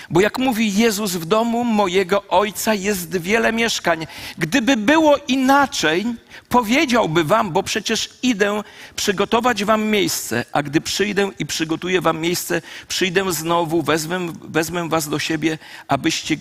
Bo 0.09 0.21
jak 0.21 0.37
mówi 0.37 0.73
Jezus, 0.73 1.11
w 1.11 1.25
domu 1.25 1.63
mojego 1.63 2.27
Ojca 2.27 2.73
jest 2.73 3.17
wiele 3.17 3.53
mieszkań. 3.53 4.07
Gdyby 4.37 4.77
było 4.77 5.17
inaczej, 5.27 6.05
powiedziałby 6.49 7.23
wam, 7.23 7.51
bo 7.51 7.63
przecież 7.63 8.09
idę 8.23 8.63
przygotować 8.95 9.63
wam 9.63 9.83
miejsce, 9.83 10.45
a 10.51 10.63
gdy 10.63 10.81
przyjdę 10.81 11.31
i 11.39 11.45
przygotuję 11.45 12.01
wam 12.01 12.19
miejsce, 12.19 12.61
przyjdę 12.87 13.33
znowu, 13.33 13.81
wezmę, 13.81 14.33
wezmę 14.41 14.89
was 14.89 15.09
do 15.09 15.19
siebie, 15.19 15.57
abyście 15.87 16.37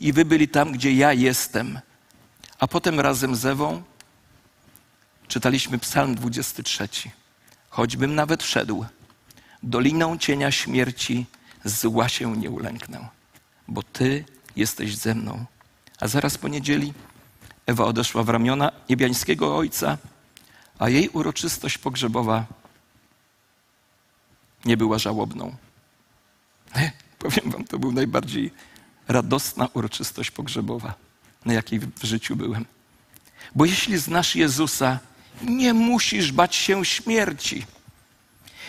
i 0.00 0.12
wy 0.12 0.24
byli 0.24 0.48
tam, 0.48 0.72
gdzie 0.72 0.92
ja 0.92 1.12
jestem. 1.12 1.80
A 2.58 2.66
potem 2.66 3.00
razem 3.00 3.36
z 3.36 3.46
Ewą 3.46 3.82
czytaliśmy 5.28 5.78
Psalm 5.78 6.14
23. 6.14 6.88
Choćbym 7.70 8.14
nawet 8.14 8.42
wszedł 8.42 8.84
doliną 9.62 10.18
cienia 10.18 10.50
śmierci, 10.50 11.26
zła 11.68 12.08
się 12.08 12.36
nie 12.36 12.50
ulęknę, 12.50 13.08
bo 13.68 13.82
Ty 13.82 14.24
jesteś 14.56 14.96
ze 14.96 15.14
mną. 15.14 15.44
A 16.00 16.08
zaraz 16.08 16.38
po 16.38 16.48
niedzieli 16.48 16.92
Ewa 17.66 17.84
odeszła 17.84 18.22
w 18.22 18.28
ramiona 18.28 18.72
niebiańskiego 18.88 19.56
ojca, 19.56 19.98
a 20.78 20.88
jej 20.88 21.08
uroczystość 21.08 21.78
pogrzebowa 21.78 22.46
nie 24.64 24.76
była 24.76 24.98
żałobną. 24.98 25.56
Powiem 27.18 27.50
wam, 27.50 27.64
to 27.64 27.78
był 27.78 27.92
najbardziej 27.92 28.52
radosna 29.08 29.68
uroczystość 29.74 30.30
pogrzebowa, 30.30 30.94
na 31.44 31.52
jakiej 31.52 31.78
w 31.80 32.04
życiu 32.04 32.36
byłem. 32.36 32.64
Bo 33.54 33.64
jeśli 33.64 33.98
znasz 33.98 34.36
Jezusa, 34.36 34.98
nie 35.42 35.74
musisz 35.74 36.32
bać 36.32 36.56
się 36.56 36.84
śmierci. 36.84 37.66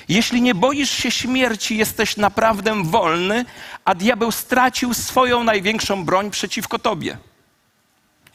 Jeśli 0.09 0.41
nie 0.41 0.55
boisz 0.55 0.89
się 0.89 1.11
śmierci, 1.11 1.77
jesteś 1.77 2.17
naprawdę 2.17 2.83
wolny, 2.83 3.45
a 3.85 3.95
diabeł 3.95 4.31
stracił 4.31 4.93
swoją 4.93 5.43
największą 5.43 6.05
broń 6.05 6.31
przeciwko 6.31 6.79
tobie. 6.79 7.17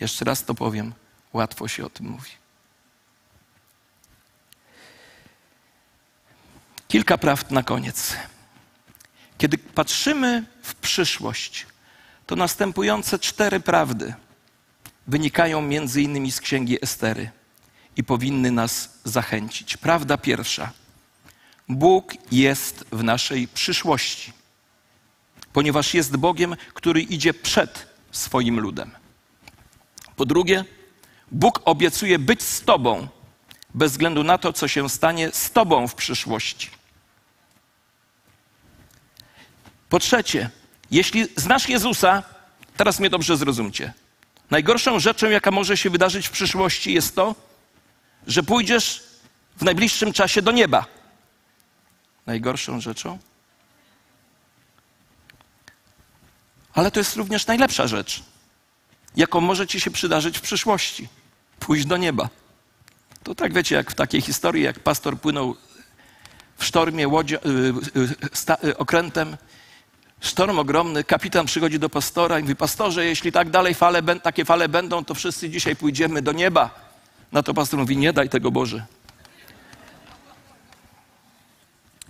Jeszcze 0.00 0.24
raz 0.24 0.44
to 0.44 0.54
powiem, 0.54 0.92
łatwo 1.32 1.68
się 1.68 1.86
o 1.86 1.90
tym 1.90 2.06
mówi. 2.06 2.30
Kilka 6.88 7.18
prawd 7.18 7.50
na 7.50 7.62
koniec. 7.62 8.16
Kiedy 9.38 9.58
patrzymy 9.58 10.44
w 10.62 10.74
przyszłość, 10.74 11.66
to 12.26 12.36
następujące 12.36 13.18
cztery 13.18 13.60
prawdy 13.60 14.14
wynikają 15.06 15.62
między 15.62 16.02
innymi 16.02 16.32
z 16.32 16.40
księgi 16.40 16.78
Estery 16.82 17.30
i 17.96 18.04
powinny 18.04 18.50
nas 18.50 18.98
zachęcić. 19.04 19.76
Prawda 19.76 20.18
pierwsza– 20.18 20.72
Bóg 21.68 22.14
jest 22.32 22.84
w 22.92 23.02
naszej 23.02 23.48
przyszłości, 23.48 24.32
ponieważ 25.52 25.94
jest 25.94 26.16
Bogiem, 26.16 26.56
który 26.74 27.02
idzie 27.02 27.34
przed 27.34 27.86
swoim 28.10 28.60
ludem. 28.60 28.90
Po 30.16 30.26
drugie, 30.26 30.64
Bóg 31.32 31.60
obiecuje 31.64 32.18
być 32.18 32.42
z 32.42 32.60
Tobą, 32.60 33.08
bez 33.74 33.92
względu 33.92 34.24
na 34.24 34.38
to, 34.38 34.52
co 34.52 34.68
się 34.68 34.88
stanie 34.88 35.30
z 35.32 35.50
Tobą 35.50 35.88
w 35.88 35.94
przyszłości. 35.94 36.70
Po 39.88 39.98
trzecie, 39.98 40.50
jeśli 40.90 41.26
znasz 41.36 41.68
Jezusa, 41.68 42.22
teraz 42.76 43.00
mnie 43.00 43.10
dobrze 43.10 43.36
zrozumcie. 43.36 43.92
Najgorszą 44.50 45.00
rzeczą, 45.00 45.30
jaka 45.30 45.50
może 45.50 45.76
się 45.76 45.90
wydarzyć 45.90 46.26
w 46.26 46.30
przyszłości, 46.30 46.92
jest 46.92 47.14
to, 47.14 47.34
że 48.26 48.42
pójdziesz 48.42 49.02
w 49.56 49.62
najbliższym 49.62 50.12
czasie 50.12 50.42
do 50.42 50.52
nieba 50.52 50.86
najgorszą 52.26 52.80
rzeczą? 52.80 53.18
Ale 56.74 56.90
to 56.90 57.00
jest 57.00 57.16
również 57.16 57.46
najlepsza 57.46 57.86
rzecz, 57.86 58.22
jaką 59.16 59.40
może 59.40 59.66
ci 59.66 59.80
się 59.80 59.90
przydarzyć 59.90 60.38
w 60.38 60.40
przyszłości. 60.40 61.08
Pójść 61.60 61.86
do 61.86 61.96
nieba. 61.96 62.28
To 63.22 63.34
tak 63.34 63.52
wiecie, 63.52 63.74
jak 63.74 63.90
w 63.90 63.94
takiej 63.94 64.20
historii, 64.20 64.62
jak 64.62 64.80
pastor 64.80 65.20
płynął 65.20 65.56
w 66.56 66.64
sztormie 66.64 67.08
łodzie, 67.08 67.38
yy, 67.44 68.06
yy, 68.62 68.76
okrętem, 68.76 69.36
sztorm 70.20 70.58
ogromny, 70.58 71.04
kapitan 71.04 71.46
przychodzi 71.46 71.78
do 71.78 71.90
pastora 71.90 72.38
i 72.38 72.42
mówi, 72.42 72.56
pastorze, 72.56 73.04
jeśli 73.04 73.32
tak 73.32 73.50
dalej 73.50 73.74
fale, 73.74 74.02
takie 74.02 74.44
fale 74.44 74.68
będą, 74.68 75.04
to 75.04 75.14
wszyscy 75.14 75.50
dzisiaj 75.50 75.76
pójdziemy 75.76 76.22
do 76.22 76.32
nieba. 76.32 76.70
Na 77.32 77.42
to 77.42 77.54
pastor 77.54 77.80
mówi, 77.80 77.96
nie 77.96 78.12
daj 78.12 78.28
tego 78.28 78.50
Boże. 78.50 78.86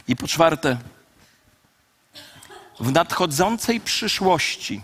I 0.09 0.17
po 0.17 0.29
czwarte, 0.29 0.79
w 2.81 2.93
nadchodzącej 2.93 3.81
przyszłości 3.81 4.81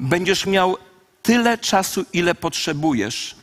będziesz 0.00 0.46
miał 0.46 0.76
tyle 1.22 1.58
czasu, 1.58 2.04
ile 2.12 2.34
potrzebujesz, 2.34 3.36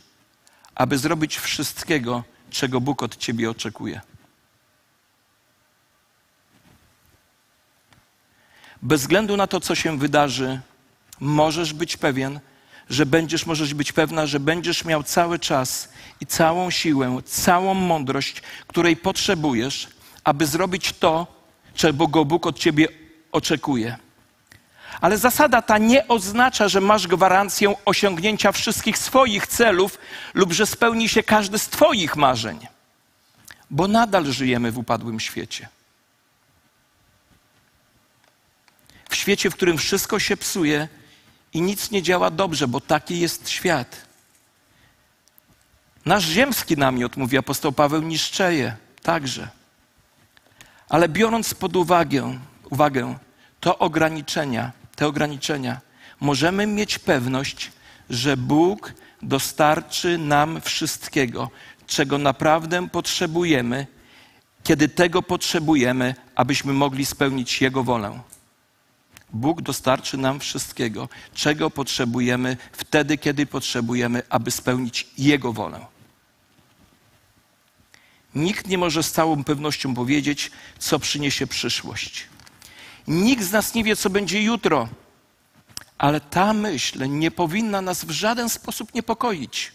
aby 0.74 0.98
zrobić 0.98 1.38
wszystkiego, 1.38 2.24
czego 2.50 2.80
Bóg 2.80 3.02
od 3.02 3.16
ciebie 3.16 3.50
oczekuje. 3.50 4.00
Bez 8.82 9.00
względu 9.00 9.36
na 9.36 9.46
to, 9.46 9.60
co 9.60 9.74
się 9.74 9.98
wydarzy, 9.98 10.60
możesz 11.20 11.72
być 11.72 11.96
pewien, 11.96 12.40
że 12.90 13.06
będziesz, 13.06 13.46
możesz 13.46 13.74
być 13.74 13.92
pewna, 13.92 14.26
że 14.26 14.40
będziesz 14.40 14.84
miał 14.84 15.02
cały 15.02 15.38
czas 15.38 15.88
i 16.20 16.26
całą 16.26 16.70
siłę, 16.70 17.18
całą 17.24 17.74
mądrość, 17.74 18.42
której 18.66 18.96
potrzebujesz, 18.96 19.88
aby 20.24 20.46
zrobić 20.46 20.92
to, 20.92 21.26
czego 21.74 22.24
Bóg 22.24 22.46
od 22.46 22.58
ciebie 22.58 22.88
oczekuje. 23.32 23.96
Ale 25.00 25.18
zasada 25.18 25.62
ta 25.62 25.78
nie 25.78 26.08
oznacza, 26.08 26.68
że 26.68 26.80
masz 26.80 27.06
gwarancję 27.06 27.74
osiągnięcia 27.84 28.52
wszystkich 28.52 28.98
swoich 28.98 29.46
celów 29.46 29.98
lub 30.34 30.52
że 30.52 30.66
spełni 30.66 31.08
się 31.08 31.22
każdy 31.22 31.58
z 31.58 31.68
Twoich 31.68 32.16
marzeń, 32.16 32.66
bo 33.70 33.88
nadal 33.88 34.26
żyjemy 34.32 34.72
w 34.72 34.78
upadłym 34.78 35.20
świecie. 35.20 35.68
W 39.10 39.16
świecie, 39.16 39.50
w 39.50 39.54
którym 39.54 39.78
wszystko 39.78 40.18
się 40.18 40.36
psuje 40.36 40.88
i 41.52 41.60
nic 41.62 41.90
nie 41.90 42.02
działa 42.02 42.30
dobrze, 42.30 42.68
bo 42.68 42.80
taki 42.80 43.20
jest 43.20 43.48
świat. 43.48 44.06
Nasz 46.04 46.24
ziemski 46.24 46.76
namiot, 46.76 47.16
mówi 47.16 47.38
apostoł 47.38 47.72
Paweł, 47.72 48.02
niszczeje 48.02 48.76
także. 49.02 49.59
Ale 50.90 51.08
biorąc 51.08 51.54
pod 51.54 51.76
uwagę, 51.76 52.38
uwagę 52.70 53.18
to 53.60 53.78
ograniczenia, 53.78 54.72
te 54.96 55.06
ograniczenia, 55.06 55.80
możemy 56.20 56.66
mieć 56.66 56.98
pewność, 56.98 57.72
że 58.10 58.36
Bóg 58.36 58.94
dostarczy 59.22 60.18
nam 60.18 60.60
wszystkiego, 60.60 61.50
czego 61.86 62.18
naprawdę 62.18 62.88
potrzebujemy, 62.88 63.86
kiedy 64.62 64.88
tego 64.88 65.22
potrzebujemy, 65.22 66.14
abyśmy 66.34 66.72
mogli 66.72 67.06
spełnić 67.06 67.62
Jego 67.62 67.84
wolę. 67.84 68.20
Bóg 69.32 69.62
dostarczy 69.62 70.16
nam 70.16 70.40
wszystkiego, 70.40 71.08
czego 71.34 71.70
potrzebujemy 71.70 72.56
wtedy, 72.72 73.18
kiedy 73.18 73.46
potrzebujemy, 73.46 74.22
aby 74.30 74.50
spełnić 74.50 75.06
Jego 75.18 75.52
wolę. 75.52 75.86
Nikt 78.34 78.66
nie 78.66 78.78
może 78.78 79.02
z 79.02 79.12
całą 79.12 79.44
pewnością 79.44 79.94
powiedzieć, 79.94 80.50
co 80.78 80.98
przyniesie 80.98 81.46
przyszłość. 81.46 82.26
Nikt 83.08 83.44
z 83.44 83.52
nas 83.52 83.74
nie 83.74 83.84
wie, 83.84 83.96
co 83.96 84.10
będzie 84.10 84.42
jutro, 84.42 84.88
ale 85.98 86.20
ta 86.20 86.52
myśl 86.52 87.08
nie 87.08 87.30
powinna 87.30 87.80
nas 87.80 88.04
w 88.04 88.10
żaden 88.10 88.48
sposób 88.48 88.94
niepokoić, 88.94 89.72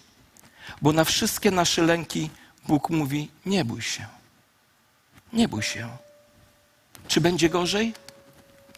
bo 0.81 0.91
na 0.91 1.03
wszystkie 1.03 1.51
nasze 1.51 1.81
lęki 1.81 2.29
Bóg 2.67 2.89
mówi: 2.89 3.31
Nie 3.45 3.65
bój 3.65 3.81
się. 3.81 4.05
Nie 5.33 5.47
bój 5.47 5.63
się. 5.63 5.89
Czy 7.07 7.21
będzie 7.21 7.49
gorzej? 7.49 7.93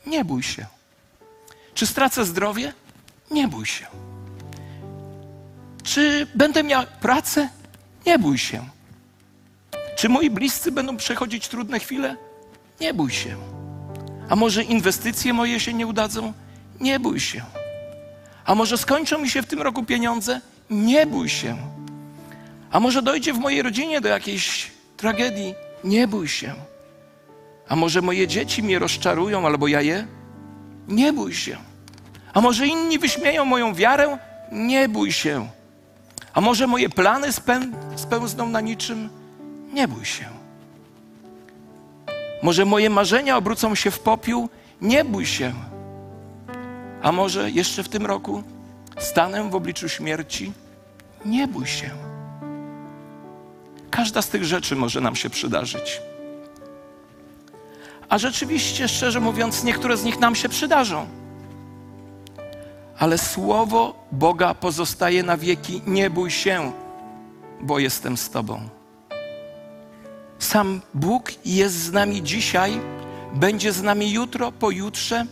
Nie 0.06 0.26
bój 0.26 0.44
się. 0.44 0.66
Czy 1.74 1.88
stracę 1.88 2.26
zdrowie? 2.26 2.74
Nie 3.32 3.48
bój 3.48 3.66
się. 3.66 3.88
Czy 5.84 6.28
będę 6.36 6.64
miał 6.64 6.86
pracę? 7.02 7.50
Nie 8.06 8.20
bój 8.20 8.38
się. 8.38 8.70
Czy 9.98 10.10
moi 10.10 10.30
bliscy 10.30 10.72
będą 10.72 10.98
przechodzić 10.98 11.48
trudne 11.48 11.80
chwile? 11.80 12.16
Nie 12.82 12.94
bój 12.94 13.12
się. 13.12 13.36
A 14.30 14.36
może 14.36 14.64
inwestycje 14.64 15.34
moje 15.34 15.60
się 15.60 15.74
nie 15.74 15.88
udadzą? 15.88 16.34
Nie 16.80 17.00
bój 17.00 17.20
się. 17.20 17.42
A 18.46 18.56
może 18.56 18.78
skończą 18.78 19.18
mi 19.18 19.30
się 19.30 19.42
w 19.42 19.46
tym 19.46 19.62
roku 19.62 19.84
pieniądze? 19.84 20.42
Nie 20.70 21.06
bój 21.06 21.30
się. 21.30 21.58
A 22.72 22.80
może 22.80 23.02
dojdzie 23.02 23.34
w 23.34 23.40
mojej 23.40 23.62
rodzinie 23.62 24.02
do 24.02 24.10
jakiejś 24.10 24.72
tragedii? 24.98 25.54
Nie 25.84 26.08
bój 26.08 26.28
się. 26.28 26.54
A 27.70 27.76
może 27.76 28.02
moje 28.02 28.28
dzieci 28.28 28.64
mnie 28.64 28.80
rozczarują 28.80 29.46
albo 29.46 29.68
ja 29.68 29.82
je? 29.82 30.08
Nie 30.88 31.14
bój 31.14 31.34
się. 31.34 31.58
A 32.34 32.42
może 32.42 32.68
inni 32.68 33.00
wyśmieją 33.00 33.46
moją 33.46 33.74
wiarę? 33.74 34.18
Nie 34.52 34.90
bój 34.90 35.12
się. 35.12 35.50
A 36.34 36.42
może 36.42 36.68
moje 36.68 36.90
plany 36.90 37.28
spę- 37.28 37.72
spełzną 37.96 38.50
na 38.50 38.62
niczym? 38.62 39.10
Nie 39.74 39.88
bój 39.88 40.06
się. 40.06 40.26
Może 42.44 42.66
moje 42.66 42.90
marzenia 42.90 43.38
obrócą 43.38 43.76
się 43.76 43.92
w 43.92 44.00
popiół? 44.00 44.50
Nie 44.82 45.06
bój 45.06 45.26
się. 45.26 45.54
A 47.02 47.12
może 47.12 47.52
jeszcze 47.52 47.84
w 47.84 47.90
tym 47.90 48.06
roku 48.06 48.44
stanę 48.98 49.50
w 49.50 49.56
obliczu 49.56 49.90
śmierci? 49.90 50.52
Nie 51.26 51.48
bój 51.48 51.68
się. 51.68 51.90
Każda 53.90 54.22
z 54.22 54.30
tych 54.30 54.46
rzeczy 54.46 54.76
może 54.76 55.02
nam 55.02 55.16
się 55.16 55.30
przydarzyć. 55.30 56.02
A 58.10 58.18
rzeczywiście, 58.18 58.88
szczerze 58.88 59.20
mówiąc, 59.20 59.64
niektóre 59.64 59.98
z 59.98 60.04
nich 60.04 60.20
nam 60.20 60.36
się 60.36 60.50
przydarzą. 60.50 61.08
Ale 63.00 63.18
słowo 63.18 64.08
Boga 64.12 64.54
pozostaje 64.54 65.24
na 65.24 65.38
wieki. 65.38 65.82
Nie 65.88 66.10
bój 66.10 66.32
się, 66.32 66.72
bo 67.62 67.80
jestem 67.80 68.18
z 68.18 68.30
Tobą. 68.30 68.77
Sam 70.40 70.82
Bóg 70.94 71.32
jest 71.46 71.76
z 71.76 71.92
nami 71.92 72.24
dzisiaj, 72.24 72.80
będzie 73.34 73.72
z 73.72 73.84
nami 73.84 74.12
jutro, 74.12 74.52
pojutrze. 74.52 75.26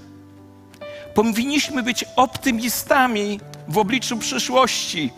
Powinniśmy 1.14 1.84
być 1.84 2.06
optymistami 2.16 3.39
w 3.68 3.78
obliczu 3.78 4.18
przyszłości. 4.18 5.12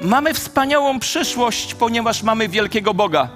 Mamy 0.00 0.34
wspaniałą 0.34 1.00
przyszłość, 1.00 1.74
ponieważ 1.74 2.22
mamy 2.22 2.48
wielkiego 2.48 2.94
Boga. 2.94 3.28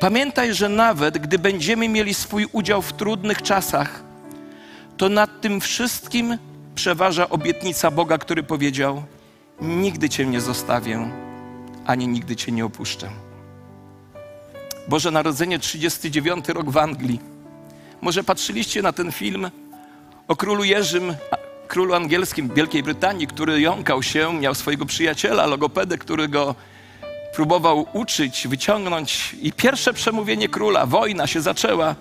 Pamiętaj, 0.00 0.54
że 0.54 0.68
nawet 0.68 1.18
gdy 1.18 1.38
będziemy 1.38 1.88
mieli 1.88 2.14
swój 2.14 2.46
udział 2.52 2.82
w 2.82 2.92
trudnych 2.92 3.42
czasach, 3.42 4.02
to 4.96 5.08
nad 5.08 5.40
tym 5.40 5.60
wszystkim 5.60 6.38
przeważa 6.74 7.28
obietnica 7.28 7.90
Boga, 7.90 8.18
który 8.18 8.42
powiedział: 8.42 9.02
Nigdy 9.60 10.08
Cię 10.08 10.26
nie 10.26 10.40
zostawię, 10.40 11.10
ani 11.86 12.08
nigdy 12.08 12.36
Cię 12.36 12.52
nie 12.52 12.64
opuszczę. 12.64 13.08
Boże 14.88 15.10
Narodzenie, 15.10 15.58
39 15.58 16.48
rok 16.48 16.70
w 16.70 16.76
Anglii. 16.76 17.20
Może 18.00 18.24
patrzyliście 18.24 18.82
na 18.82 18.92
ten 18.92 19.12
film 19.12 19.50
o 20.28 20.36
królu 20.36 20.64
Jerzym, 20.64 21.14
królu 21.68 21.94
angielskim 21.94 22.48
Wielkiej 22.54 22.82
Brytanii, 22.82 23.26
który 23.26 23.60
jąkał 23.60 24.02
się, 24.02 24.34
miał 24.40 24.54
swojego 24.54 24.86
przyjaciela, 24.86 25.46
logopedę, 25.46 25.98
który 25.98 26.28
go 26.28 26.54
próbował 27.34 27.86
uczyć, 27.92 28.48
wyciągnąć. 28.48 29.36
I 29.42 29.52
pierwsze 29.52 29.92
przemówienie 29.92 30.48
króla, 30.48 30.86
wojna 30.86 31.26
się 31.26 31.40
zaczęła. 31.40 31.94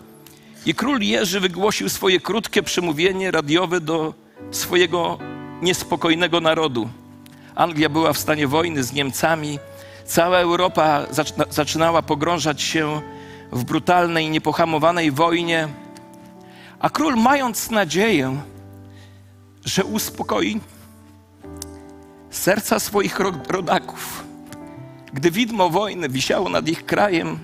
I 0.65 0.73
król 0.73 1.01
Jerzy 1.01 1.39
wygłosił 1.39 1.89
swoje 1.89 2.19
krótkie 2.19 2.63
przemówienie 2.63 3.31
radiowe 3.31 3.81
do 3.81 4.13
swojego 4.51 5.19
niespokojnego 5.61 6.41
narodu. 6.41 6.89
Anglia 7.55 7.89
była 7.89 8.13
w 8.13 8.17
stanie 8.17 8.47
wojny 8.47 8.83
z 8.83 8.93
Niemcami. 8.93 9.59
Cała 10.05 10.37
Europa 10.37 11.05
zaczynała 11.49 12.01
pogrążać 12.01 12.61
się 12.61 13.01
w 13.51 13.63
brutalnej, 13.63 14.29
niepohamowanej 14.29 15.11
wojnie. 15.11 15.67
A 16.79 16.89
król, 16.89 17.15
mając 17.15 17.71
nadzieję, 17.71 18.41
że 19.65 19.83
uspokoi 19.83 20.61
serca 22.29 22.79
swoich 22.79 23.19
rodaków, 23.49 24.23
gdy 25.13 25.31
widmo 25.31 25.69
wojny 25.69 26.09
wisiało 26.09 26.49
nad 26.49 26.67
ich 26.67 26.85
krajem, 26.85 27.39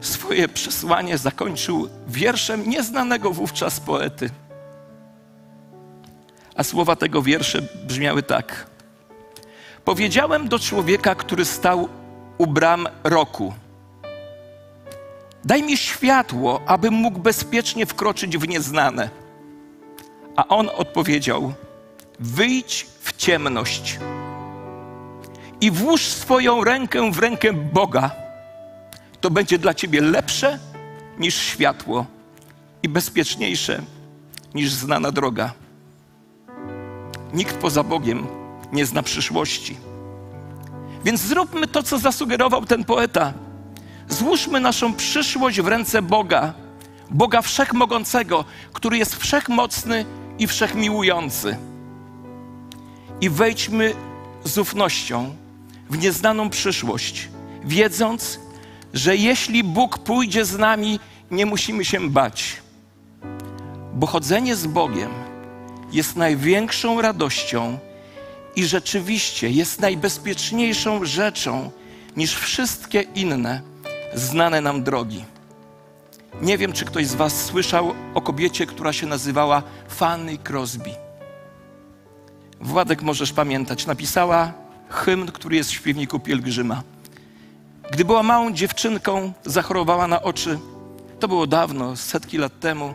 swoje 0.00 0.48
przesłanie 0.48 1.18
zakończył 1.18 1.88
wierszem 2.08 2.68
nieznanego 2.70 3.30
wówczas 3.30 3.80
poety. 3.80 4.30
A 6.54 6.62
słowa 6.62 6.96
tego 6.96 7.22
wiersze 7.22 7.62
brzmiały 7.86 8.22
tak. 8.22 8.66
Powiedziałem 9.88 10.48
do 10.48 10.58
człowieka, 10.58 11.14
który 11.14 11.44
stał 11.44 11.88
u 12.38 12.46
bram 12.46 12.88
roku: 13.04 13.54
Daj 15.44 15.62
mi 15.62 15.76
światło, 15.76 16.60
abym 16.66 16.94
mógł 16.94 17.18
bezpiecznie 17.18 17.86
wkroczyć 17.86 18.38
w 18.38 18.48
nieznane. 18.48 19.10
A 20.36 20.48
on 20.48 20.70
odpowiedział: 20.76 21.52
Wyjdź 22.20 22.86
w 23.00 23.16
ciemność 23.16 23.98
i 25.60 25.70
włóż 25.70 26.02
swoją 26.02 26.64
rękę 26.64 27.12
w 27.12 27.18
rękę 27.18 27.52
Boga. 27.52 28.10
To 29.20 29.30
będzie 29.30 29.58
dla 29.58 29.74
ciebie 29.74 30.00
lepsze 30.00 30.58
niż 31.18 31.34
światło 31.34 32.06
i 32.82 32.88
bezpieczniejsze 32.88 33.82
niż 34.54 34.70
znana 34.72 35.10
droga. 35.10 35.52
Nikt 37.32 37.56
poza 37.56 37.82
Bogiem 37.82 38.47
nie 38.72 38.86
zna 38.86 39.02
przyszłości. 39.02 39.76
Więc 41.04 41.20
zróbmy 41.20 41.66
to, 41.66 41.82
co 41.82 41.98
zasugerował 41.98 42.66
ten 42.66 42.84
poeta. 42.84 43.32
Złóżmy 44.08 44.60
naszą 44.60 44.94
przyszłość 44.94 45.60
w 45.60 45.66
ręce 45.66 46.02
Boga, 46.02 46.54
Boga 47.10 47.42
Wszechmogącego, 47.42 48.44
który 48.72 48.98
jest 48.98 49.16
wszechmocny 49.16 50.04
i 50.38 50.46
wszechmiłujący. 50.46 51.56
I 53.20 53.30
wejdźmy 53.30 53.94
z 54.44 54.58
ufnością 54.58 55.34
w 55.90 55.98
nieznaną 55.98 56.50
przyszłość, 56.50 57.28
wiedząc, 57.64 58.40
że 58.94 59.16
jeśli 59.16 59.64
Bóg 59.64 59.98
pójdzie 59.98 60.44
z 60.44 60.58
nami, 60.58 61.00
nie 61.30 61.46
musimy 61.46 61.84
się 61.84 62.10
bać. 62.10 62.56
Bo 63.94 64.06
chodzenie 64.06 64.56
z 64.56 64.66
Bogiem 64.66 65.10
jest 65.92 66.16
największą 66.16 67.02
radością 67.02 67.78
i 68.58 68.64
rzeczywiście 68.64 69.50
jest 69.50 69.80
najbezpieczniejszą 69.80 71.04
rzeczą 71.04 71.70
niż 72.16 72.34
wszystkie 72.34 73.00
inne 73.00 73.62
znane 74.14 74.60
nam 74.60 74.84
drogi. 74.84 75.24
Nie 76.42 76.58
wiem, 76.58 76.72
czy 76.72 76.84
ktoś 76.84 77.06
z 77.06 77.14
Was 77.14 77.44
słyszał 77.44 77.94
o 78.14 78.20
kobiecie, 78.20 78.66
która 78.66 78.92
się 78.92 79.06
nazywała 79.06 79.62
Fanny 79.88 80.38
Crosby. 80.38 80.90
Władek 82.60 83.02
możesz 83.02 83.32
pamiętać, 83.32 83.86
napisała 83.86 84.52
hymn, 84.88 85.26
który 85.26 85.56
jest 85.56 85.70
w 85.70 85.74
śpiewniku 85.74 86.20
pielgrzyma. 86.20 86.82
Gdy 87.92 88.04
była 88.04 88.22
małą 88.22 88.52
dziewczynką, 88.52 89.32
zachorowała 89.44 90.06
na 90.06 90.22
oczy. 90.22 90.58
To 91.20 91.28
było 91.28 91.46
dawno, 91.46 91.96
setki 91.96 92.38
lat 92.38 92.60
temu. 92.60 92.94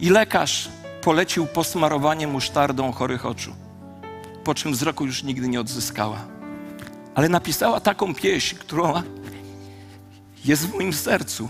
I 0.00 0.10
lekarz 0.10 0.68
polecił 1.02 1.46
posmarowanie 1.46 2.26
musztardą 2.26 2.92
chorych 2.92 3.26
oczu, 3.26 3.54
po 4.44 4.54
czym 4.54 4.72
wzroku 4.72 5.06
już 5.06 5.22
nigdy 5.22 5.48
nie 5.48 5.60
odzyskała. 5.60 6.18
Ale 7.14 7.28
napisała 7.28 7.80
taką 7.80 8.14
pieśń, 8.14 8.56
którą 8.56 9.02
jest 10.44 10.66
w 10.66 10.74
moim 10.74 10.92
sercu. 10.92 11.48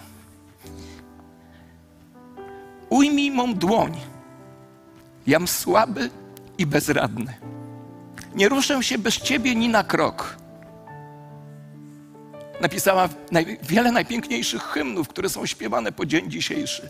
Ujmij 2.88 3.30
mą 3.30 3.55
dłoń, 3.55 3.97
jam 5.26 5.49
słaby 5.49 6.11
i 6.59 6.66
bezradny. 6.66 7.34
Nie 8.34 8.49
ruszę 8.49 8.82
się 8.82 8.99
bez 8.99 9.16
ciebie 9.16 9.55
ni 9.55 9.68
na 9.68 9.84
krok. 9.84 10.36
Napisała 12.61 13.09
naj, 13.30 13.59
wiele 13.62 13.93
najpiękniejszych 13.93 14.62
hymnów, 14.62 15.09
które 15.09 15.28
są 15.28 15.47
śpiewane 15.47 15.93
po 15.93 16.07
dzień 16.07 16.30
dzisiejszy. 16.30 16.88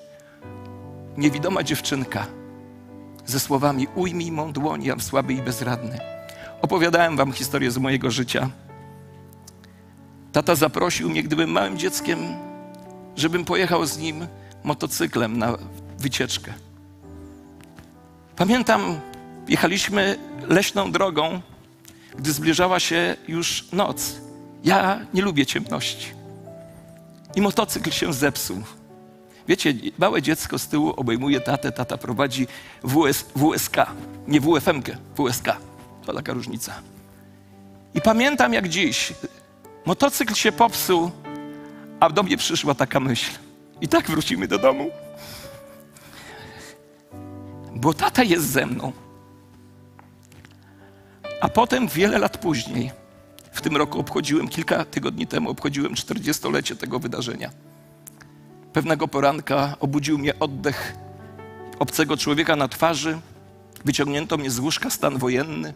Niewidoma 1.16 1.62
dziewczynka 1.62 2.39
ze 3.30 3.40
słowami 3.40 3.86
Ujmij 3.94 4.32
mą 4.32 4.52
dłoń, 4.52 4.84
jam 4.84 5.00
słaby 5.00 5.34
i 5.34 5.42
bezradny. 5.42 5.98
Opowiadałem 6.62 7.16
wam 7.16 7.32
historię 7.32 7.70
z 7.70 7.78
mojego 7.78 8.10
życia. 8.10 8.50
Tata 10.32 10.54
zaprosił 10.54 11.10
mnie, 11.10 11.22
gdybym 11.22 11.50
małym 11.50 11.78
dzieckiem, 11.78 12.18
żebym 13.16 13.44
pojechał 13.44 13.86
z 13.86 13.98
nim 13.98 14.26
motocyklem 14.64 15.38
na 15.38 15.58
wycieczkę. 15.98 16.54
Pamiętam, 18.36 19.00
jechaliśmy 19.48 20.18
leśną 20.48 20.92
drogą, 20.92 21.40
gdy 22.18 22.32
zbliżała 22.32 22.80
się 22.80 23.16
już 23.28 23.72
noc. 23.72 24.16
Ja 24.64 25.00
nie 25.14 25.22
lubię 25.22 25.46
ciemności. 25.46 26.06
I 27.34 27.40
motocykl 27.40 27.90
się 27.90 28.12
zepsuł. 28.12 28.62
Wiecie, 29.48 29.74
małe 29.98 30.22
dziecko 30.22 30.58
z 30.58 30.68
tyłu 30.68 30.90
obejmuje 30.96 31.40
tatę, 31.40 31.72
tata 31.72 31.98
prowadzi 31.98 32.46
WS, 32.84 33.24
WSK, 33.36 33.76
nie 34.28 34.40
WFM-kę, 34.40 34.96
WSK. 35.16 35.46
To 36.06 36.12
taka 36.12 36.32
różnica. 36.32 36.74
I 37.94 38.00
pamiętam 38.00 38.52
jak 38.52 38.68
dziś, 38.68 39.12
Motocykl 39.86 40.34
się 40.34 40.52
popsuł, 40.52 41.10
a 42.00 42.10
do 42.10 42.22
mnie 42.22 42.36
przyszła 42.36 42.74
taka 42.74 43.00
myśl. 43.00 43.30
I 43.80 43.88
tak 43.88 44.10
wrócimy 44.10 44.48
do 44.48 44.58
domu. 44.58 44.90
Bo 47.74 47.94
tata 47.94 48.22
jest 48.22 48.50
ze 48.50 48.66
mną. 48.66 48.92
A 51.40 51.48
potem, 51.48 51.88
wiele 51.88 52.18
lat 52.18 52.38
później, 52.38 52.90
w 53.52 53.60
tym 53.60 53.76
roku 53.76 54.00
obchodziłem, 54.00 54.48
kilka 54.48 54.84
tygodni 54.84 55.26
temu 55.26 55.50
obchodziłem 55.50 55.94
40-lecie 55.94 56.76
tego 56.76 56.98
wydarzenia. 56.98 57.50
Pewnego 58.72 59.08
poranka 59.08 59.76
obudził 59.80 60.18
mnie 60.18 60.38
oddech 60.38 60.96
obcego 61.78 62.16
człowieka 62.16 62.56
na 62.56 62.68
twarzy. 62.68 63.18
Wyciągnięto 63.84 64.36
mnie 64.36 64.50
z 64.50 64.58
łóżka 64.58 64.90
stan 64.90 65.18
wojenny. 65.18 65.74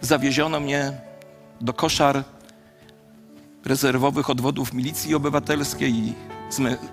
Zawieziono 0.00 0.60
mnie 0.60 0.92
do 1.60 1.72
koszar 1.72 2.24
rezerwowych 3.64 4.30
odwodów 4.30 4.72
milicji 4.72 5.14
obywatelskiej 5.14 5.92
i 5.94 6.14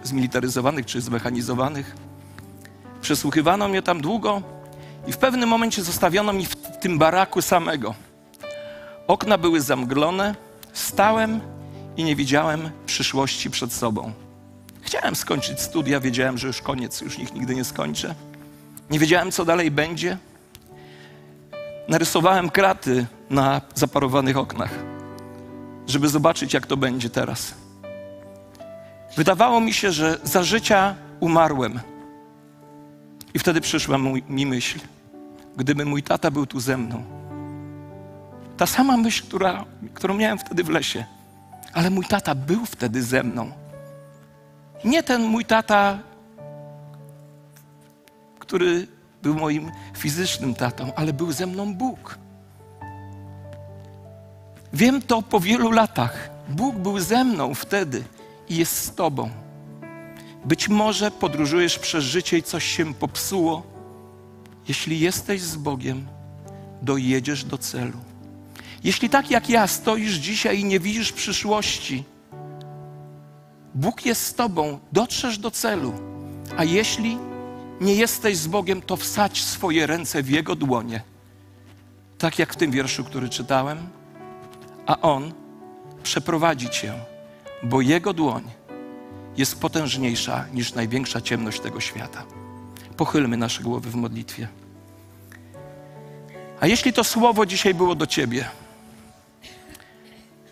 zmilitaryzowanych 0.04 0.86
czy 0.86 1.02
zmechanizowanych. 1.02 1.96
Przesłuchiwano 3.02 3.68
mnie 3.68 3.82
tam 3.82 4.02
długo 4.02 4.42
i 5.08 5.12
w 5.12 5.18
pewnym 5.18 5.50
momencie 5.50 5.84
zostawiono 5.84 6.34
mi 6.34 6.46
w 6.46 6.56
tym 6.56 6.98
baraku 6.98 7.42
samego. 7.42 7.96
Okna 9.08 9.38
były 9.38 9.62
zamglone, 9.62 10.36
stałem 10.74 11.42
i 11.98 12.04
nie 12.04 12.16
widziałem 12.16 12.70
przyszłości 12.86 13.50
przed 13.50 13.74
sobą. 13.74 14.12
Chciałem 14.82 15.16
skończyć 15.16 15.60
studia, 15.60 16.00
wiedziałem, 16.00 16.38
że 16.38 16.48
już 16.48 16.62
koniec, 16.62 17.02
już 17.02 17.20
ich 17.20 17.34
nigdy 17.34 17.56
nie 17.56 17.64
skończę. 17.64 18.16
Nie 18.89 19.00
wiedziałem, 19.00 19.32
co 19.32 19.46
dalej 19.46 19.72
będzie. 19.72 20.18
Narysowałem 21.88 22.50
kraty 22.50 23.06
na 23.30 23.62
zaparowanych 23.76 24.38
oknach, 24.38 24.72
żeby 25.88 26.10
zobaczyć, 26.10 26.54
jak 26.54 26.68
to 26.68 26.78
będzie 26.78 27.10
teraz. 27.10 27.54
Wydawało 29.18 29.62
mi 29.62 29.74
się, 29.74 29.91
że 29.91 30.20
za 30.24 30.44
życia 30.44 30.96
umarłem. 31.20 31.80
I 33.34 33.39
wtedy 33.39 33.62
przyszła 33.62 33.98
mi 34.30 34.46
myśl, 34.46 34.80
gdyby 35.58 35.86
mój 35.86 36.04
tata 36.04 36.32
był 36.32 36.46
tu 36.46 36.60
ze 36.60 36.78
mną. 36.78 37.04
Ta 38.58 38.66
sama 38.66 38.98
myśl, 38.98 39.24
która, 39.24 39.66
którą 39.94 40.14
miałem 40.14 40.38
wtedy 40.38 40.64
w 40.64 40.70
lesie. 40.70 41.06
Ale 41.74 41.90
mój 41.90 42.06
tata 42.06 42.36
był 42.36 42.66
wtedy 42.66 43.04
ze 43.04 43.24
mną. 43.24 43.52
Nie 44.86 45.04
ten 45.04 45.24
mój 45.24 45.46
tata, 45.46 46.00
który 48.40 48.88
był 49.24 49.36
moim 49.36 49.72
fizycznym 49.98 50.56
tatą, 50.56 50.94
ale 50.96 51.14
był 51.14 51.32
ze 51.32 51.46
mną 51.46 51.76
Bóg. 51.76 52.18
Wiem 54.74 55.02
to 55.02 55.22
po 55.22 55.40
wielu 55.40 55.72
latach. 55.72 56.30
Bóg 56.50 56.76
był 56.76 57.00
ze 57.00 57.24
mną 57.24 57.54
wtedy 57.54 58.04
i 58.50 58.58
jest 58.58 58.78
z 58.78 58.96
Tobą. 58.96 59.30
Być 60.46 60.70
może 60.70 61.12
podróżujesz 61.12 61.80
przez 61.80 62.04
życie 62.04 62.38
i 62.38 62.44
coś 62.44 62.64
się 62.64 62.94
popsuło. 62.94 63.64
Jeśli 64.68 65.00
jesteś 65.00 65.42
z 65.42 65.56
Bogiem, 65.56 66.08
dojedziesz 66.82 67.44
do 67.44 67.58
celu. 67.58 68.12
Jeśli 68.84 69.10
tak 69.10 69.32
jak 69.32 69.50
ja 69.50 69.68
stoisz 69.68 70.14
dzisiaj 70.14 70.60
i 70.60 70.66
nie 70.66 70.80
widzisz 70.80 71.12
przyszłości, 71.12 72.04
Bóg 73.76 74.06
jest 74.06 74.26
z 74.26 74.34
Tobą, 74.34 74.80
dotrzesz 74.92 75.38
do 75.38 75.52
celu. 75.52 75.94
A 76.58 76.64
jeśli 76.64 77.18
nie 77.82 77.96
jesteś 77.96 78.38
z 78.38 78.48
Bogiem, 78.48 78.82
to 78.82 78.98
wsadź 78.98 79.44
swoje 79.44 79.88
ręce 79.88 80.24
w 80.24 80.30
Jego 80.30 80.56
dłonie. 80.56 81.02
Tak 82.18 82.40
jak 82.40 82.54
w 82.54 82.56
tym 82.56 82.72
wierszu, 82.72 83.04
który 83.04 83.30
czytałem, 83.30 83.78
a 84.86 85.02
On 85.02 85.34
przeprowadzi 86.04 86.70
Cię, 86.70 86.94
bo 87.64 87.82
Jego 87.82 88.14
dłoń 88.14 88.44
jest 89.38 89.60
potężniejsza 89.60 90.46
niż 90.54 90.74
największa 90.74 91.22
ciemność 91.22 91.60
tego 91.60 91.80
świata. 91.80 92.24
Pochylmy 92.98 93.38
nasze 93.38 93.64
głowy 93.64 93.90
w 93.90 93.96
modlitwie. 93.96 94.48
A 96.60 96.68
jeśli 96.68 96.94
to 96.94 97.04
słowo 97.04 97.46
dzisiaj 97.46 97.74
było 97.74 97.96
do 97.96 98.08
Ciebie, 98.08 98.50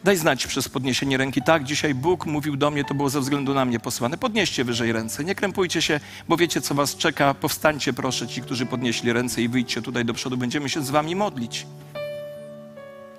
Daj 0.03 0.17
znać 0.17 0.47
przez 0.47 0.69
podniesienie 0.69 1.17
ręki. 1.17 1.41
Tak, 1.41 1.63
dzisiaj 1.63 1.93
Bóg 1.93 2.25
mówił 2.25 2.57
do 2.57 2.71
mnie, 2.71 2.83
to 2.83 2.93
było 2.93 3.09
ze 3.09 3.19
względu 3.19 3.53
na 3.53 3.65
mnie 3.65 3.79
posłane. 3.79 4.17
Podnieście 4.17 4.63
wyżej 4.63 4.91
ręce. 4.91 5.23
Nie 5.23 5.35
krępujcie 5.35 5.81
się, 5.81 5.99
bo 6.27 6.37
wiecie, 6.37 6.61
co 6.61 6.75
was 6.75 6.95
czeka. 6.95 7.33
Powstańcie, 7.33 7.93
proszę, 7.93 8.27
ci, 8.27 8.41
którzy 8.41 8.65
podnieśli 8.65 9.13
ręce 9.13 9.41
i 9.41 9.49
wyjdźcie 9.49 9.81
tutaj 9.81 10.05
do 10.05 10.13
przodu. 10.13 10.37
Będziemy 10.37 10.69
się 10.69 10.83
z 10.83 10.89
wami 10.89 11.15
modlić. 11.15 11.65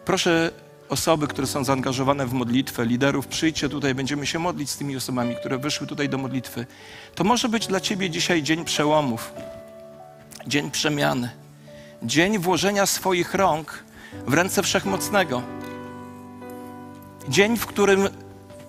Proszę 0.04 0.50
osoby, 0.88 1.26
które 1.26 1.46
są 1.46 1.64
zaangażowane 1.64 2.26
w 2.26 2.32
modlitwę, 2.32 2.86
liderów, 2.86 3.26
przyjdźcie 3.26 3.68
tutaj, 3.68 3.94
będziemy 3.94 4.26
się 4.26 4.38
modlić 4.38 4.70
z 4.70 4.76
tymi 4.76 4.96
osobami, 4.96 5.36
które 5.36 5.58
wyszły 5.58 5.86
tutaj 5.86 6.08
do 6.08 6.18
modlitwy. 6.18 6.66
To 7.14 7.24
może 7.24 7.48
być 7.48 7.66
dla 7.66 7.80
ciebie 7.80 8.10
dzisiaj 8.10 8.42
dzień 8.42 8.64
przełomów, 8.64 9.32
dzień 10.46 10.70
przemiany, 10.70 11.30
dzień 12.02 12.38
włożenia 12.38 12.86
swoich 12.86 13.34
rąk 13.34 13.84
w 14.26 14.34
ręce 14.34 14.62
Wszechmocnego. 14.62 15.61
Dzień, 17.28 17.56
w 17.56 17.66
którym 17.66 18.08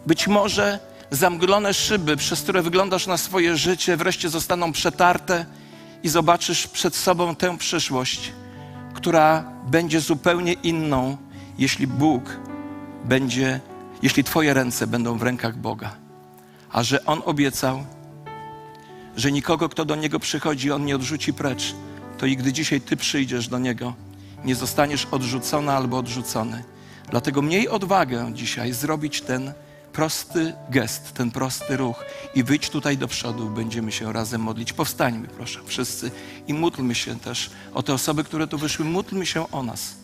być 0.05 0.27
może 0.27 0.79
zamglone 1.11 1.73
szyby, 1.73 2.17
przez 2.17 2.41
które 2.41 2.61
wyglądasz 2.61 3.07
na 3.07 3.17
swoje 3.17 3.57
życie, 3.57 3.97
wreszcie 3.97 4.29
zostaną 4.29 4.71
przetarte 4.71 5.45
i 6.03 6.09
zobaczysz 6.09 6.67
przed 6.67 6.95
sobą 6.95 7.35
tę 7.35 7.57
przyszłość, 7.57 8.31
która 8.93 9.43
będzie 9.67 10.01
zupełnie 10.01 10.53
inną, 10.53 11.17
jeśli 11.57 11.87
Bóg 11.87 12.23
będzie, 13.05 13.59
jeśli 14.01 14.23
Twoje 14.23 14.53
ręce 14.53 14.87
będą 14.87 15.17
w 15.17 15.23
rękach 15.23 15.57
Boga. 15.57 15.95
A 16.71 16.83
że 16.83 17.05
On 17.05 17.21
obiecał, 17.25 17.83
że 19.15 19.31
nikogo, 19.31 19.69
kto 19.69 19.85
do 19.85 19.95
Niego 19.95 20.19
przychodzi, 20.19 20.71
On 20.71 20.85
nie 20.85 20.95
odrzuci 20.95 21.33
precz, 21.33 21.75
to 22.17 22.25
i 22.25 22.37
gdy 22.37 22.53
dzisiaj 22.53 22.81
Ty 22.81 22.97
przyjdziesz 22.97 23.47
do 23.47 23.59
Niego, 23.59 23.93
nie 24.45 24.55
zostaniesz 24.55 25.07
odrzucona 25.11 25.73
albo 25.73 25.97
odrzucony 25.97 26.63
Dlatego 27.13 27.41
miej 27.41 27.69
odwagę 27.69 28.31
dzisiaj 28.33 28.73
zrobić 28.73 29.21
ten 29.21 29.53
prosty 29.91 30.53
gest, 30.69 31.13
ten 31.13 31.31
prosty 31.31 31.77
ruch 31.77 32.05
i 32.35 32.43
wyjdź 32.43 32.69
tutaj 32.69 32.97
do 32.97 33.07
przodu, 33.07 33.49
będziemy 33.49 33.91
się 33.91 34.13
razem 34.13 34.41
modlić. 34.41 34.73
Powstańmy, 34.73 35.27
proszę, 35.27 35.59
wszyscy 35.65 36.11
i 36.47 36.53
módlmy 36.53 36.95
się 36.95 37.19
też 37.19 37.49
o 37.73 37.83
te 37.83 37.93
osoby, 37.93 38.23
które 38.23 38.47
tu 38.47 38.57
wyszły, 38.57 38.85
módlmy 38.85 39.25
się 39.25 39.51
o 39.51 39.63
nas. 39.63 39.95